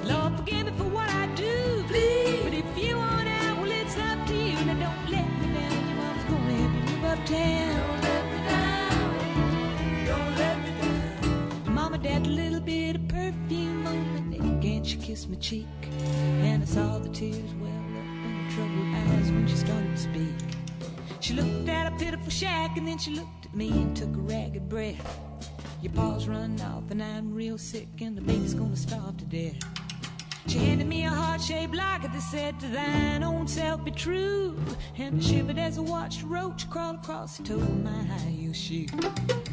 Lord, 0.02 0.36
forgive 0.36 0.66
me 0.66 0.72
for 0.76 0.88
what 0.90 1.08
I 1.08 1.26
do, 1.36 1.84
please. 1.86 2.42
But 2.42 2.54
if 2.54 2.76
you 2.76 2.96
want 2.96 3.28
out, 3.28 3.58
well, 3.60 3.70
it's 3.70 3.96
up 3.96 4.26
to 4.26 4.34
you. 4.34 4.56
Now 4.66 4.74
don't 4.84 5.10
let 5.12 5.28
me 5.40 5.46
down. 5.54 5.88
Your 5.88 5.96
mom's 5.96 6.24
gonna 6.24 6.54
help 6.58 6.72
you 6.74 6.82
move 6.90 7.04
uptown. 7.04 7.76
Don't 7.86 8.02
let 8.02 8.24
me 8.32 8.38
down. 8.50 10.06
Don't 10.08 10.36
let 10.36 10.56
me 10.64 10.70
down. 10.82 11.72
Mama, 11.72 11.98
Dad, 11.98 12.26
a 12.26 12.30
little 12.30 12.60
bit 12.60 12.96
of 12.96 13.06
perfume 13.06 13.86
on 13.86 14.14
my 14.14 14.20
neck, 14.36 14.64
and 14.64 14.84
she 14.84 14.96
kissed 14.96 15.30
my 15.30 15.36
cheek. 15.36 15.68
And 16.42 16.64
I 16.64 16.66
saw 16.66 16.98
the 16.98 17.10
tears 17.10 17.54
well 17.60 17.70
up 17.70 18.10
in 18.26 18.32
her 18.34 18.50
troubled 18.50 18.88
eyes 18.92 19.30
when 19.30 19.46
she 19.46 19.54
started 19.54 19.96
to 19.96 20.02
speak. 20.02 20.34
She 21.20 21.34
looked 21.34 21.68
at 21.68 21.92
a 21.92 21.96
pitiful 21.96 22.28
shack, 22.30 22.76
and 22.76 22.88
then 22.88 22.98
she 22.98 23.12
looked 23.12 23.46
at 23.46 23.54
me 23.54 23.68
and 23.70 23.96
took 23.96 24.12
a 24.16 24.18
ragged 24.18 24.68
breath. 24.68 25.20
Your 25.84 25.92
paws 25.92 26.26
run 26.26 26.58
off, 26.62 26.90
and 26.90 27.02
I'm 27.02 27.34
real 27.34 27.58
sick, 27.58 27.88
and 28.00 28.16
the 28.16 28.22
baby's 28.22 28.54
gonna 28.54 28.74
starve 28.74 29.18
to 29.18 29.24
death. 29.26 29.56
She 30.46 30.56
handed 30.56 30.86
me 30.86 31.04
a 31.04 31.10
heart-shaped 31.10 31.74
locket 31.74 32.10
that 32.14 32.22
said, 32.22 32.58
To 32.60 32.68
thine 32.68 33.22
own 33.22 33.46
self 33.46 33.84
be 33.84 33.90
true. 33.90 34.56
And 34.96 35.20
I 35.20 35.22
shivered 35.22 35.58
as 35.58 35.76
I 35.76 35.82
watched 35.82 36.22
a 36.22 36.26
roach 36.26 36.70
crawl 36.70 36.94
across 36.94 37.36
the 37.36 37.42
toe 37.42 37.56
of 37.56 37.84
my 37.84 38.02
high-heel 38.02 38.54
shoe. 38.54 38.86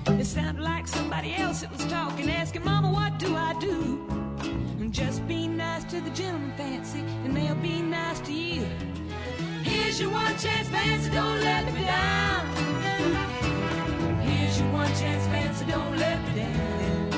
It 0.07 0.25
sounded 0.25 0.63
like 0.63 0.87
somebody 0.87 1.35
else 1.35 1.61
that 1.61 1.71
was 1.73 1.85
talking, 1.87 2.31
asking, 2.31 2.63
Mama, 2.63 2.89
what 2.89 3.19
do 3.19 3.35
I 3.35 3.53
do? 3.59 4.07
And 4.79 4.93
just 4.93 5.27
be 5.27 5.49
nice 5.49 5.83
to 5.91 5.99
the 5.99 6.11
gentleman, 6.11 6.53
Fancy, 6.55 6.99
and 7.25 7.35
they'll 7.35 7.55
be 7.55 7.81
nice 7.81 8.21
to 8.21 8.31
you. 8.31 8.65
Here's 9.63 9.99
your 9.99 10.11
one 10.11 10.37
chance, 10.37 10.69
Fancy, 10.69 11.09
don't 11.09 11.41
let 11.41 11.73
me 11.73 11.81
down. 11.81 12.60
Don't 15.67 15.95
let 15.97 16.19
me 16.27 16.41
down. 16.41 17.11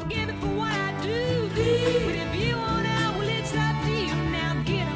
Forgive 0.00 0.28
me 0.28 0.34
for 0.40 0.46
what 0.56 0.72
I 0.72 0.92
do. 1.02 1.48
But 1.48 2.14
if 2.14 2.34
you 2.42 2.56
want 2.56 2.86
out, 2.86 3.18
well, 3.18 3.28
it's 3.28 3.52
up 3.54 3.76
to 3.84 3.90
you. 3.90 4.14
Now 4.32 4.54
get 4.64 4.86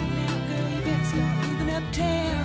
girl. 0.48 0.70
You 0.86 1.04
start 1.04 1.34
moving 1.44 1.70
uptown. 1.74 2.44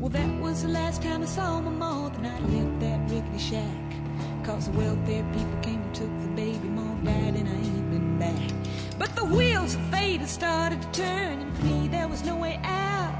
Well, 0.00 0.10
that 0.10 0.30
was 0.40 0.62
the 0.62 0.68
last 0.68 1.02
time 1.02 1.22
I 1.22 1.26
saw 1.26 1.60
my 1.60 1.70
mom. 1.70 2.12
Then 2.14 2.26
I 2.26 2.38
left 2.40 2.80
that 2.80 2.98
rickety 3.10 3.38
shack. 3.38 4.44
Cause 4.44 4.66
the 4.68 4.76
welfare 4.76 5.24
people 5.32 5.58
came 5.62 5.80
and 5.80 5.94
took 5.94 6.10
the 6.20 6.28
baby. 6.34 6.68
Mom 6.68 7.04
died 7.04 7.34
and 7.36 7.48
I 7.48 7.52
ain't 7.52 7.90
been 7.90 8.18
back. 8.18 8.50
But 8.98 9.14
the 9.16 9.24
wheels 9.24 9.74
of 9.74 9.82
fate 9.86 10.20
had 10.20 10.28
started 10.28 10.82
to 10.82 10.88
turn, 10.90 11.40
and 11.40 11.56
for 11.56 11.64
me 11.64 11.88
there 11.88 12.08
was 12.08 12.22
no 12.24 12.36
way 12.36 12.60
out. 12.64 13.11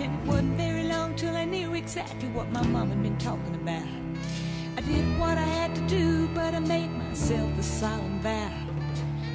And 0.00 0.14
it 0.14 0.26
wasn't 0.26 0.56
very 0.56 0.84
long 0.84 1.14
till 1.14 1.36
I 1.36 1.44
knew 1.44 1.74
exactly 1.74 2.28
what 2.30 2.50
my 2.50 2.62
mom 2.68 2.88
had 2.88 3.02
been 3.02 3.18
talking 3.18 3.54
about. 3.54 3.86
I 4.78 4.80
did 4.80 5.04
what 5.18 5.36
I 5.36 5.42
had 5.42 5.74
to 5.74 5.82
do, 5.82 6.26
but 6.28 6.54
I 6.54 6.58
made 6.58 6.90
myself 6.90 7.50
a 7.58 7.62
solemn 7.62 8.18
vow 8.20 8.50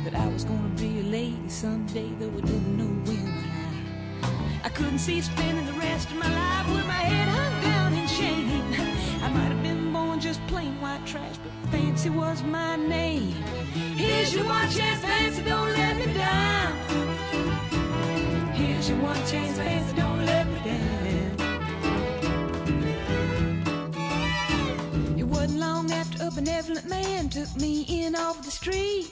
that 0.04 0.16
I 0.16 0.28
was 0.28 0.44
gonna 0.44 0.70
be 0.70 1.02
a 1.02 1.04
lady 1.04 1.50
someday, 1.50 2.10
though 2.20 2.30
I 2.36 2.42
didn't 2.42 2.78
know 2.78 2.92
when 3.06 3.28
or 3.28 3.42
how. 3.42 4.32
I 4.64 4.70
couldn't 4.70 4.98
see 4.98 5.22
spending 5.22 5.68
the 5.68 5.74
rest 5.74 6.10
of 6.10 6.18
my 6.18 6.34
life 6.34 6.68
with 6.76 6.88
my 6.88 7.04
head 7.14 7.28
hung 7.28 7.62
down 7.62 7.94
in 7.94 8.08
shame. 8.08 8.74
I 9.24 9.30
might 9.30 9.52
have 9.54 9.62
been 9.62 9.94
born 9.94 10.20
just 10.20 10.42
plain 10.48 10.82
white 10.82 11.06
trash, 11.06 11.36
but 11.44 11.72
fancy 11.72 12.10
was 12.10 12.42
my 12.42 12.76
name. 12.76 13.34
Here's 13.96 14.34
your 14.34 14.46
one 14.46 14.68
chance, 14.72 15.02
fancy, 15.02 15.44
don't 15.44 15.72
let 15.74 15.96
me 15.96 16.12
down. 16.12 16.74
Here's 18.54 18.90
your 18.90 18.98
one 19.00 19.24
chance, 19.28 19.58
fancy, 19.58 19.96
don't 19.96 20.26
let 20.26 20.45
benevolent 26.46 26.88
man 26.88 27.28
took 27.28 27.54
me 27.56 27.82
in 27.90 28.16
off 28.16 28.44
the 28.44 28.52
street. 28.52 29.12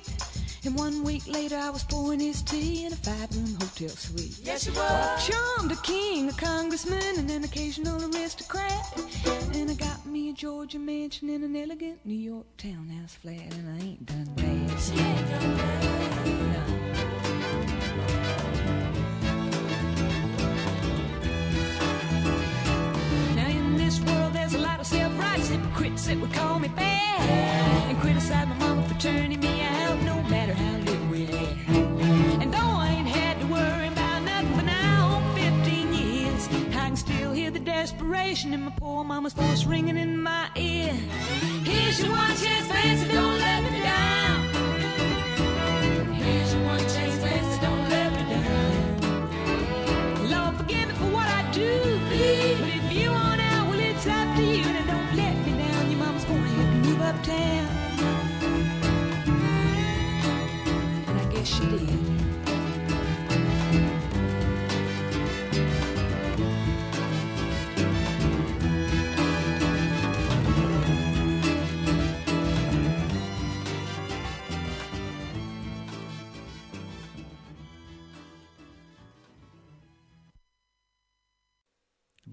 And 0.66 0.78
one 0.78 1.04
week 1.04 1.28
later, 1.28 1.58
I 1.58 1.72
was 1.72 1.84
pouring 1.84 2.20
his 2.20 2.44
tea 2.44 2.86
in 2.86 2.94
a 2.94 2.96
five-room 2.96 3.56
hotel 3.60 3.90
suite. 3.90 4.40
Yes, 4.44 4.68
you 4.68 4.74
was. 4.74 5.28
Charmed 5.28 5.72
a 5.72 5.76
king, 5.78 6.30
a 6.30 6.34
congressman, 6.34 7.18
and 7.18 7.30
an 7.32 7.44
occasional 7.44 8.00
aristocrat. 8.06 8.86
And 9.56 9.72
I 9.72 9.74
got 9.74 10.06
me 10.06 10.30
a 10.30 10.34
Georgia 10.34 10.78
mansion 10.78 11.28
in 11.30 11.44
an 11.44 11.56
elegant 11.56 12.06
New 12.06 12.14
York 12.14 12.46
townhouse 12.58 13.16
flat, 13.16 13.52
and 13.56 13.82
I 13.82 13.84
ain't 13.84 14.06
done 14.06 14.30
bad. 14.36 14.80
She 14.80 14.94
ain't 14.94 15.30
done 15.30 15.58
bad. 15.58 16.53
Lot 24.84 24.92
of 24.92 24.98
self-righteous 25.00 25.50
hypocrites 25.50 26.08
that 26.08 26.20
would 26.20 26.34
call 26.34 26.60
me 26.60 26.68
bad 26.70 27.90
and 27.90 28.00
criticize 28.02 28.48
my 28.48 28.58
mama 28.58 28.88
for 28.88 29.00
turning 29.00 29.40
me 29.40 29.62
out, 29.62 30.02
no 30.04 30.22
matter 30.24 30.54
how 30.54 30.78
little 30.80 31.08
we 31.08 31.26
had. 31.26 32.42
And 32.42 32.54
though 32.54 32.60
I 32.60 32.88
ain't 32.98 33.08
had 33.08 33.40
to 33.40 33.48
worry 33.48 33.88
about 33.88 34.24
nothing 34.24 34.54
for 34.58 34.66
now, 34.66 35.22
15 35.36 35.94
years, 35.94 36.48
I 36.76 36.88
can 36.88 36.96
still 36.96 37.32
hear 37.32 37.52
the 37.52 37.60
desperation 37.60 38.54
in 38.54 38.64
my 38.64 38.72
poor 38.72 39.04
mama's 39.04 39.34
voice 39.34 39.66
ringing 39.66 39.98
in 39.98 40.22
my 40.22 40.50
ear. 40.56 40.92
Here's 41.64 42.02
your 42.02 42.12
one 42.12 42.36
chance, 42.36 42.68
fancy, 42.68 43.08
don't 43.12 43.40
let 43.40 43.64
me 43.64 43.82
down. 43.82 44.43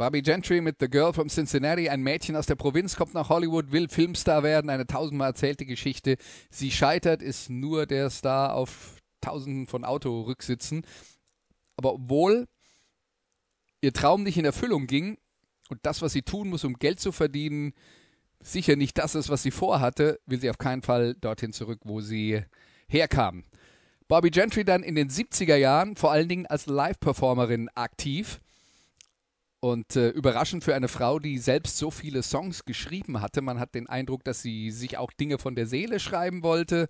Bobby 0.01 0.23
Gentry 0.23 0.63
mit 0.63 0.77
The 0.81 0.89
Girl 0.89 1.13
from 1.13 1.29
Cincinnati, 1.29 1.91
ein 1.91 2.01
Mädchen 2.01 2.35
aus 2.35 2.47
der 2.47 2.55
Provinz, 2.55 2.97
kommt 2.97 3.13
nach 3.13 3.29
Hollywood, 3.29 3.71
will 3.71 3.87
Filmstar 3.87 4.43
werden, 4.43 4.71
eine 4.71 4.87
tausendmal 4.87 5.29
erzählte 5.29 5.67
Geschichte. 5.67 6.17
Sie 6.49 6.71
scheitert, 6.71 7.21
ist 7.21 7.51
nur 7.51 7.85
der 7.85 8.09
Star 8.09 8.55
auf 8.55 8.97
tausenden 9.21 9.67
von 9.67 9.85
Autorücksitzen. 9.85 10.87
Aber 11.77 11.93
obwohl 11.93 12.49
ihr 13.83 13.93
Traum 13.93 14.23
nicht 14.23 14.39
in 14.39 14.47
Erfüllung 14.47 14.87
ging 14.87 15.19
und 15.69 15.81
das, 15.83 16.01
was 16.01 16.15
sie 16.15 16.23
tun 16.23 16.49
muss, 16.49 16.65
um 16.65 16.79
Geld 16.79 16.99
zu 16.99 17.13
verdienen, 17.13 17.75
sicher 18.43 18.77
nicht 18.77 18.97
das 18.97 19.15
ist, 19.15 19.29
was 19.29 19.43
sie 19.43 19.51
vorhatte, 19.51 20.19
will 20.25 20.41
sie 20.41 20.49
auf 20.49 20.57
keinen 20.57 20.81
Fall 20.81 21.15
dorthin 21.15 21.53
zurück, 21.53 21.81
wo 21.85 22.01
sie 22.01 22.43
herkam. 22.89 23.45
Bobby 24.09 24.31
Gentry 24.31 24.65
dann 24.65 24.83
in 24.83 24.95
den 24.95 25.11
70er 25.11 25.57
Jahren 25.57 25.95
vor 25.95 26.11
allen 26.11 26.31
Dingen 26.31 26.47
als 26.47 26.65
Live-Performerin 26.65 27.69
aktiv. 27.75 28.41
Und 29.61 29.95
äh, 29.95 30.09
überraschend 30.09 30.65
für 30.65 30.75
eine 30.75 30.89
Frau, 30.89 31.19
die 31.19 31.39
selbst 31.39 31.77
so 31.77 31.91
viele 31.91 32.23
Songs 32.23 32.65
geschrieben 32.65 33.21
hatte. 33.21 33.43
Man 33.43 33.61
hat 33.61 33.75
den 33.75 33.89
Eindruck, 33.89 34.25
dass 34.25 34.41
sie 34.41 34.71
sich 34.71 34.97
auch 34.97 35.13
Dinge 35.13 35.39
von 35.39 35.55
der 35.55 35.67
Seele 35.67 36.01
schreiben 36.01 36.43
wollte. 36.43 36.89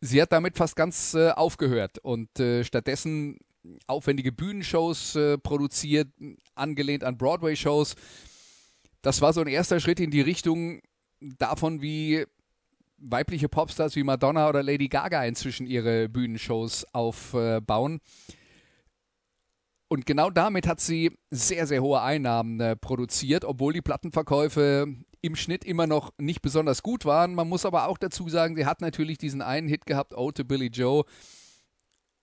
Sie 0.00 0.20
hat 0.20 0.32
damit 0.32 0.56
fast 0.56 0.74
ganz 0.76 1.14
äh, 1.14 1.30
aufgehört 1.30 1.98
und 1.98 2.40
äh, 2.40 2.64
stattdessen 2.64 3.38
aufwendige 3.86 4.32
Bühnenshows 4.32 5.14
äh, 5.14 5.38
produziert, 5.38 6.08
angelehnt 6.54 7.04
an 7.04 7.18
Broadway-Shows. 7.18 7.94
Das 9.02 9.20
war 9.20 9.32
so 9.32 9.42
ein 9.42 9.46
erster 9.46 9.78
Schritt 9.78 10.00
in 10.00 10.10
die 10.10 10.22
Richtung 10.22 10.80
davon, 11.20 11.82
wie 11.82 12.24
weibliche 12.98 13.48
Popstars 13.48 13.94
wie 13.96 14.02
Madonna 14.02 14.48
oder 14.48 14.62
Lady 14.62 14.88
Gaga 14.88 15.24
inzwischen 15.24 15.66
ihre 15.66 16.08
Bühnenshows 16.08 16.86
aufbauen. 16.92 18.00
Und 19.92 20.06
genau 20.06 20.30
damit 20.30 20.68
hat 20.68 20.80
sie 20.80 21.18
sehr, 21.30 21.66
sehr 21.66 21.82
hohe 21.82 22.00
Einnahmen 22.00 22.60
äh, 22.60 22.76
produziert, 22.76 23.44
obwohl 23.44 23.72
die 23.72 23.82
Plattenverkäufe 23.82 24.86
im 25.20 25.34
Schnitt 25.34 25.64
immer 25.64 25.88
noch 25.88 26.12
nicht 26.16 26.42
besonders 26.42 26.84
gut 26.84 27.04
waren. 27.04 27.34
Man 27.34 27.48
muss 27.48 27.66
aber 27.66 27.88
auch 27.88 27.98
dazu 27.98 28.28
sagen, 28.28 28.54
sie 28.54 28.66
hat 28.66 28.80
natürlich 28.80 29.18
diesen 29.18 29.42
einen 29.42 29.66
Hit 29.66 29.86
gehabt, 29.86 30.14
Oh 30.16 30.30
to 30.30 30.44
Billy 30.44 30.68
Joe. 30.68 31.04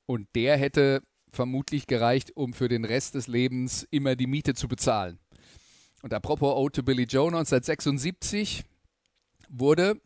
Und 0.06 0.30
der 0.34 0.56
hätte 0.56 1.04
vermutlich 1.30 1.88
gereicht, 1.88 2.32
um 2.38 2.54
für 2.54 2.70
den 2.70 2.86
Rest 2.86 3.16
des 3.16 3.28
Lebens 3.28 3.86
immer 3.92 4.16
die 4.16 4.28
Miete 4.28 4.54
zu 4.54 4.70
bezahlen. 4.70 5.20
Und 6.04 6.14
apropos 6.14 6.56
Ode 6.56 6.72
to 6.72 6.84
Billy 6.84 7.04
Joe 7.04 7.28
1976 7.28 8.64
wurde 9.50 10.00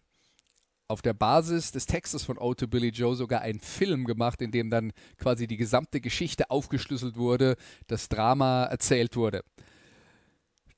auf 0.91 1.01
der 1.01 1.13
Basis 1.13 1.71
des 1.71 1.85
Textes 1.85 2.23
von 2.23 2.37
Ode 2.37 2.57
to 2.57 2.67
Billy 2.67 2.89
Joe 2.89 3.15
sogar 3.15 3.41
ein 3.41 3.59
Film 3.59 4.05
gemacht, 4.05 4.41
in 4.41 4.51
dem 4.51 4.69
dann 4.69 4.91
quasi 5.17 5.47
die 5.47 5.57
gesamte 5.57 6.01
Geschichte 6.01 6.51
aufgeschlüsselt 6.51 7.17
wurde, 7.17 7.55
das 7.87 8.09
Drama 8.09 8.65
erzählt 8.65 9.15
wurde. 9.15 9.41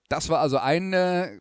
Das 0.07 0.29
war 0.29 0.39
also 0.39 0.57
ein 0.57 0.93
äh, 0.93 1.39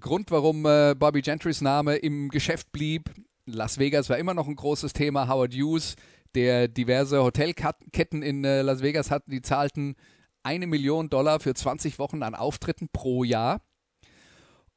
Grund, 0.00 0.30
warum 0.30 0.64
äh, 0.64 0.94
Bobby 0.98 1.20
Gentrys 1.20 1.60
Name 1.60 1.96
im 1.96 2.30
Geschäft 2.30 2.72
blieb. 2.72 3.10
Las 3.44 3.78
Vegas 3.78 4.08
war 4.08 4.18
immer 4.18 4.34
noch 4.34 4.48
ein 4.48 4.56
großes 4.56 4.92
Thema. 4.94 5.28
Howard 5.28 5.54
Hughes, 5.54 5.94
der 6.34 6.68
diverse 6.68 7.22
Hotelketten 7.22 8.22
in 8.22 8.44
äh, 8.44 8.62
Las 8.62 8.82
Vegas 8.82 9.10
hat, 9.10 9.24
die 9.26 9.42
zahlten 9.42 9.94
eine 10.42 10.66
Million 10.66 11.10
Dollar 11.10 11.40
für 11.40 11.54
20 11.54 11.98
Wochen 11.98 12.22
an 12.22 12.34
Auftritten 12.34 12.88
pro 12.90 13.24
Jahr. 13.24 13.60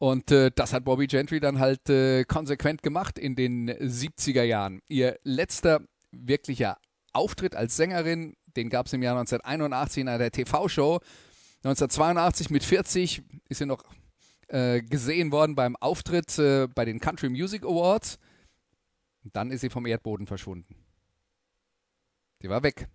Und 0.02 0.32
äh, 0.32 0.50
das 0.50 0.74
hat 0.74 0.84
Bobby 0.84 1.06
Gentry 1.06 1.40
dann 1.40 1.60
halt 1.60 1.88
äh, 1.88 2.24
konsequent 2.24 2.82
gemacht 2.82 3.20
in 3.20 3.36
den 3.36 3.70
70er 3.70 4.42
Jahren. 4.42 4.82
Ihr 4.88 5.20
letzter 5.24 5.82
wirklicher 6.12 6.80
Auftritt 7.14 7.56
als 7.56 7.78
Sängerin, 7.78 8.36
den 8.56 8.72
gab 8.72 8.88
es 8.88 8.94
im 8.94 9.04
Jahr 9.04 9.16
1981 9.20 10.02
in 10.02 10.08
einer 10.08 10.32
TV-Show. 10.32 11.02
1982 11.58 12.50
mit 12.50 12.64
40 12.64 13.22
ist 13.48 13.60
sie 13.60 13.68
noch 13.68 13.84
äh, 14.48 14.82
gesehen 14.82 15.32
worden 15.32 15.54
beim 15.54 15.76
Auftritt 15.76 16.36
äh, 16.40 16.68
bei 16.74 16.84
den 16.84 17.00
Country 17.00 17.30
Music 17.30 17.64
Awards. 17.64 18.18
Und 19.24 19.36
dann 19.36 19.52
ist 19.52 19.62
sie 19.62 19.70
vom 19.70 19.86
Erdboden 19.86 20.26
verschwunden. 20.26 20.78
Sie 22.40 22.50
war 22.50 22.64
weg. 22.64 22.88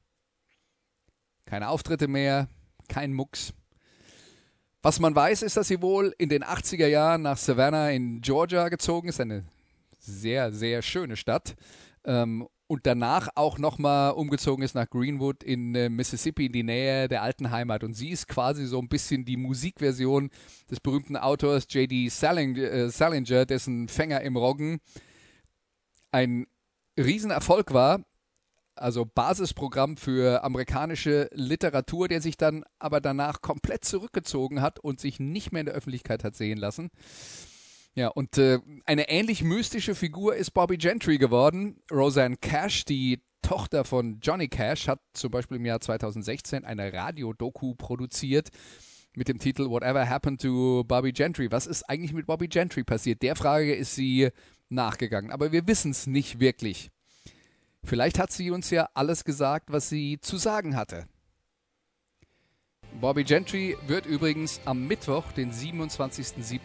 Keine 1.44 1.68
Auftritte 1.68 2.08
mehr, 2.08 2.48
kein 2.88 3.12
Mucks. 3.12 3.54
Was 4.86 5.00
man 5.00 5.16
weiß, 5.16 5.42
ist, 5.42 5.56
dass 5.56 5.66
sie 5.66 5.82
wohl 5.82 6.14
in 6.16 6.28
den 6.28 6.44
80er 6.44 6.86
Jahren 6.86 7.22
nach 7.22 7.38
Savannah 7.38 7.90
in 7.90 8.20
Georgia 8.20 8.68
gezogen 8.68 9.08
ist. 9.08 9.20
Eine 9.20 9.42
sehr, 9.98 10.52
sehr 10.52 10.80
schöne 10.80 11.16
Stadt. 11.16 11.56
Ähm, 12.04 12.46
und 12.68 12.86
danach 12.86 13.30
auch 13.34 13.58
nochmal 13.58 14.12
umgezogen 14.12 14.62
ist 14.62 14.76
nach 14.76 14.88
Greenwood 14.88 15.42
in 15.42 15.74
äh, 15.74 15.88
Mississippi, 15.88 16.46
in 16.46 16.52
die 16.52 16.62
Nähe 16.62 17.08
der 17.08 17.22
alten 17.22 17.50
Heimat. 17.50 17.82
Und 17.82 17.94
sie 17.94 18.10
ist 18.10 18.28
quasi 18.28 18.64
so 18.64 18.78
ein 18.78 18.86
bisschen 18.86 19.24
die 19.24 19.36
Musikversion 19.36 20.30
des 20.70 20.78
berühmten 20.78 21.16
Autors 21.16 21.66
J.D. 21.68 22.06
Äh, 22.06 22.88
Salinger, 22.88 23.44
dessen 23.44 23.88
Fänger 23.88 24.20
im 24.20 24.36
Roggen 24.36 24.78
ein 26.12 26.46
Riesenerfolg 26.96 27.74
war. 27.74 28.04
Also 28.76 29.06
Basisprogramm 29.06 29.96
für 29.96 30.44
amerikanische 30.44 31.28
Literatur, 31.32 32.08
der 32.08 32.20
sich 32.20 32.36
dann 32.36 32.64
aber 32.78 33.00
danach 33.00 33.40
komplett 33.40 33.84
zurückgezogen 33.84 34.60
hat 34.60 34.78
und 34.78 35.00
sich 35.00 35.18
nicht 35.18 35.52
mehr 35.52 35.60
in 35.60 35.66
der 35.66 35.74
Öffentlichkeit 35.74 36.24
hat 36.24 36.36
sehen 36.36 36.58
lassen. 36.58 36.90
Ja, 37.94 38.08
und 38.08 38.36
äh, 38.36 38.58
eine 38.84 39.08
ähnlich 39.08 39.42
mystische 39.42 39.94
Figur 39.94 40.36
ist 40.36 40.50
Bobby 40.50 40.76
Gentry 40.76 41.16
geworden. 41.16 41.80
Roseanne 41.90 42.36
Cash, 42.36 42.84
die 42.84 43.22
Tochter 43.40 43.84
von 43.84 44.20
Johnny 44.20 44.48
Cash, 44.48 44.88
hat 44.88 45.00
zum 45.14 45.30
Beispiel 45.30 45.56
im 45.56 45.64
Jahr 45.64 45.80
2016 45.80 46.66
eine 46.66 46.92
Radiodoku 46.92 47.74
produziert 47.74 48.50
mit 49.14 49.28
dem 49.28 49.38
Titel 49.38 49.70
Whatever 49.70 50.06
Happened 50.06 50.42
to 50.42 50.84
Bobby 50.84 51.12
Gentry. 51.12 51.50
Was 51.50 51.66
ist 51.66 51.84
eigentlich 51.84 52.12
mit 52.12 52.26
Bobby 52.26 52.48
Gentry 52.48 52.84
passiert? 52.84 53.22
Der 53.22 53.34
Frage 53.34 53.74
ist 53.74 53.94
sie 53.94 54.28
nachgegangen, 54.68 55.30
aber 55.30 55.52
wir 55.52 55.66
wissen 55.66 55.90
es 55.90 56.06
nicht 56.06 56.38
wirklich. 56.38 56.90
Vielleicht 57.86 58.18
hat 58.18 58.32
sie 58.32 58.50
uns 58.50 58.70
ja 58.70 58.88
alles 58.94 59.24
gesagt, 59.24 59.70
was 59.70 59.88
sie 59.88 60.18
zu 60.20 60.38
sagen 60.38 60.74
hatte. 60.74 61.06
Bobby 63.00 63.22
Gentry 63.22 63.76
wird 63.86 64.06
übrigens 64.06 64.60
am 64.64 64.88
Mittwoch, 64.88 65.30
den 65.32 65.52
27.07., 65.52 66.58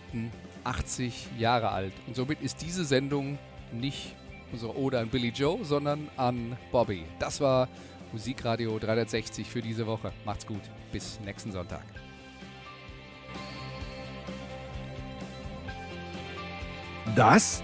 80 0.64 1.28
Jahre 1.38 1.70
alt. 1.70 1.94
Und 2.08 2.16
somit 2.16 2.42
ist 2.42 2.64
diese 2.64 2.86
Sendung 2.86 3.38
nicht 3.72 4.16
unsere 4.52 4.76
Ode 4.76 5.00
an 5.00 5.10
Billy 5.10 5.30
Joe, 5.30 5.64
sondern 5.64 6.10
an 6.18 6.58
Bobby. 6.72 7.04
Das 7.20 7.40
war 7.40 7.70
Musikradio 8.12 8.80
360 8.80 9.48
für 9.48 9.62
diese 9.62 9.86
Woche. 9.86 10.12
Macht's 10.26 10.48
gut. 10.48 10.62
Bis 10.92 11.20
nächsten 11.20 11.52
Sonntag. 11.52 11.84
Das 17.16 17.64